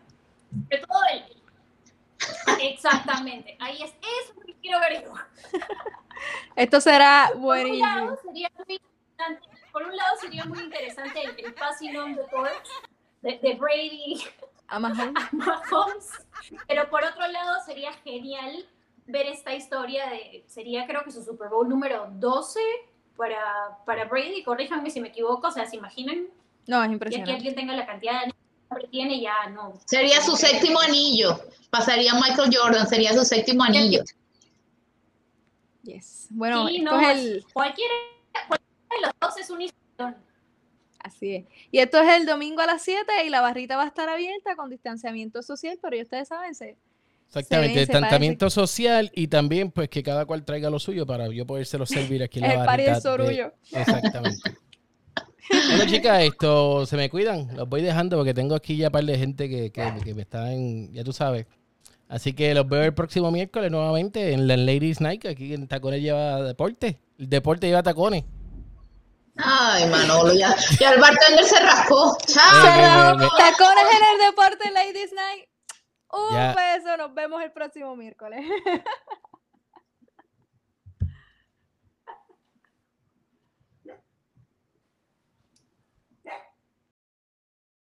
Sobre 0.64 0.78
todo 0.78 1.00
el... 1.12 1.42
Exactamente, 2.62 3.56
ahí 3.60 3.82
es 3.82 3.90
eso 3.90 4.40
que 4.44 4.54
quiero 4.54 4.80
ver 4.80 5.04
yo. 5.04 5.12
Esto 6.56 6.80
será 6.80 7.26
Por 7.28 7.36
un 7.36 7.42
buenísimo. 7.42 7.86
lado 7.86 8.18
sería 8.22 8.50
muy 8.56 8.74
interesante, 8.74 9.48
por 9.72 9.82
un 9.82 9.96
lado 9.96 10.16
sería 10.20 10.44
muy 10.46 10.60
interesante 10.60 11.22
el, 11.22 11.44
el 11.44 11.54
passing 11.54 11.96
on 11.96 12.14
the 12.14 12.22
de, 13.22 13.38
de 13.38 13.54
Brady 13.54 14.24
A 14.68 14.78
Mahomes. 14.78 15.12
Mahomes. 15.32 16.10
Pero 16.66 16.88
por 16.88 17.04
otro 17.04 17.26
lado, 17.28 17.60
sería 17.64 17.92
genial 17.92 18.66
ver 19.06 19.26
esta 19.26 19.54
historia 19.54 20.06
de, 20.10 20.44
sería 20.46 20.86
creo 20.86 21.02
que 21.04 21.10
su 21.10 21.22
Super 21.22 21.48
Bowl 21.48 21.68
número 21.68 22.08
12 22.12 22.60
para, 23.16 23.78
para 23.84 24.04
Brady, 24.06 24.42
corríjanme 24.42 24.90
si 24.90 25.00
me 25.00 25.08
equivoco, 25.08 25.48
o 25.48 25.50
sea, 25.50 25.66
¿se 25.66 25.76
imaginan? 25.76 26.26
No, 26.66 26.78
es 26.78 26.82
Ya 26.82 26.88
que 26.88 26.92
impresionante. 26.92 27.32
alguien 27.32 27.54
tenga 27.54 27.74
la 27.74 27.86
cantidad 27.86 28.12
de 28.12 28.18
anillos 28.18 28.36
que 28.80 28.88
tiene, 28.88 29.20
ya 29.20 29.48
no. 29.50 29.74
Sería 29.84 30.20
su 30.20 30.36
séptimo 30.36 30.80
anillo. 30.80 31.38
Pasaría 31.70 32.12
Michael 32.14 32.50
Jordan, 32.52 32.86
sería 32.86 33.12
su 33.14 33.24
séptimo 33.24 33.62
anillo. 33.62 34.02
Yes. 35.82 36.26
Bueno, 36.30 36.66
Sí, 36.68 36.78
esto 36.78 36.90
no, 36.90 37.00
es 37.00 37.18
el... 37.18 37.44
cualquiera, 37.52 37.94
cualquiera 38.48 38.74
de 38.90 39.00
los 39.02 39.10
dos 39.20 39.36
es 39.38 39.50
un 39.50 39.62
historión. 39.62 40.16
Así 40.98 41.36
es. 41.36 41.44
Y 41.70 41.78
esto 41.78 42.00
es 42.00 42.12
el 42.14 42.26
domingo 42.26 42.60
a 42.62 42.66
las 42.66 42.82
7 42.82 43.24
y 43.24 43.30
la 43.30 43.40
barrita 43.40 43.76
va 43.76 43.84
a 43.84 43.86
estar 43.86 44.08
abierta 44.08 44.56
con 44.56 44.68
distanciamiento 44.68 45.42
social, 45.42 45.78
pero 45.80 45.96
ya 45.96 46.02
ustedes 46.02 46.26
saben, 46.26 46.54
se, 46.56 46.76
Exactamente, 47.28 47.80
distanciamiento 47.80 48.48
social 48.50 49.10
y 49.14 49.28
también 49.28 49.70
pues 49.70 49.88
que 49.88 50.02
cada 50.02 50.24
cual 50.24 50.44
traiga 50.44 50.70
lo 50.70 50.78
suyo 50.78 51.04
para 51.06 51.28
yo 51.28 51.44
podérselo 51.46 51.84
servir 51.84 52.22
aquí 52.22 52.38
en 52.38 52.46
la 52.48 52.52
el 52.60 52.66
barrita 52.66 52.92
del 52.94 53.02
sorullo. 53.02 53.52
de- 53.72 53.80
Exactamente. 53.80 54.40
Bueno, 55.68 55.84
chicas, 55.86 56.22
esto 56.24 56.86
se 56.86 56.96
me 56.96 57.08
cuidan. 57.08 57.54
Los 57.56 57.68
voy 57.68 57.80
dejando 57.80 58.16
porque 58.16 58.34
tengo 58.34 58.56
aquí 58.56 58.76
ya 58.76 58.88
un 58.88 58.92
par 58.92 59.04
de 59.04 59.16
gente 59.16 59.48
que, 59.48 59.70
que, 59.70 59.92
que 60.02 60.12
me 60.12 60.22
están, 60.22 60.92
ya 60.92 61.04
tú 61.04 61.12
sabes. 61.12 61.46
Así 62.08 62.32
que 62.32 62.52
los 62.52 62.68
veo 62.68 62.82
el 62.82 62.94
próximo 62.94 63.30
miércoles 63.30 63.70
nuevamente 63.70 64.32
en 64.32 64.48
la 64.48 64.56
Ladies 64.56 65.00
Night. 65.00 65.24
Aquí 65.24 65.54
en 65.54 65.68
Tacones 65.68 66.02
lleva 66.02 66.42
deporte. 66.42 66.98
El 67.18 67.28
deporte 67.28 67.68
lleva 67.68 67.84
tacones. 67.84 68.24
Ay, 69.36 69.88
Manolo, 69.88 70.34
ya, 70.34 70.52
ya 70.80 70.90
el 70.94 71.00
bartender 71.00 71.44
se 71.44 71.60
rascó. 71.60 72.16
Chao. 72.26 73.16
Tacones 73.16 73.84
en 73.92 74.20
el 74.20 74.26
deporte 74.28 74.70
Ladies 74.72 75.12
Night. 75.14 75.44
Un 76.16 76.54
beso, 76.54 76.96
nos 76.96 77.14
vemos 77.14 77.42
el 77.42 77.52
próximo 77.52 77.94
miércoles. 77.96 78.44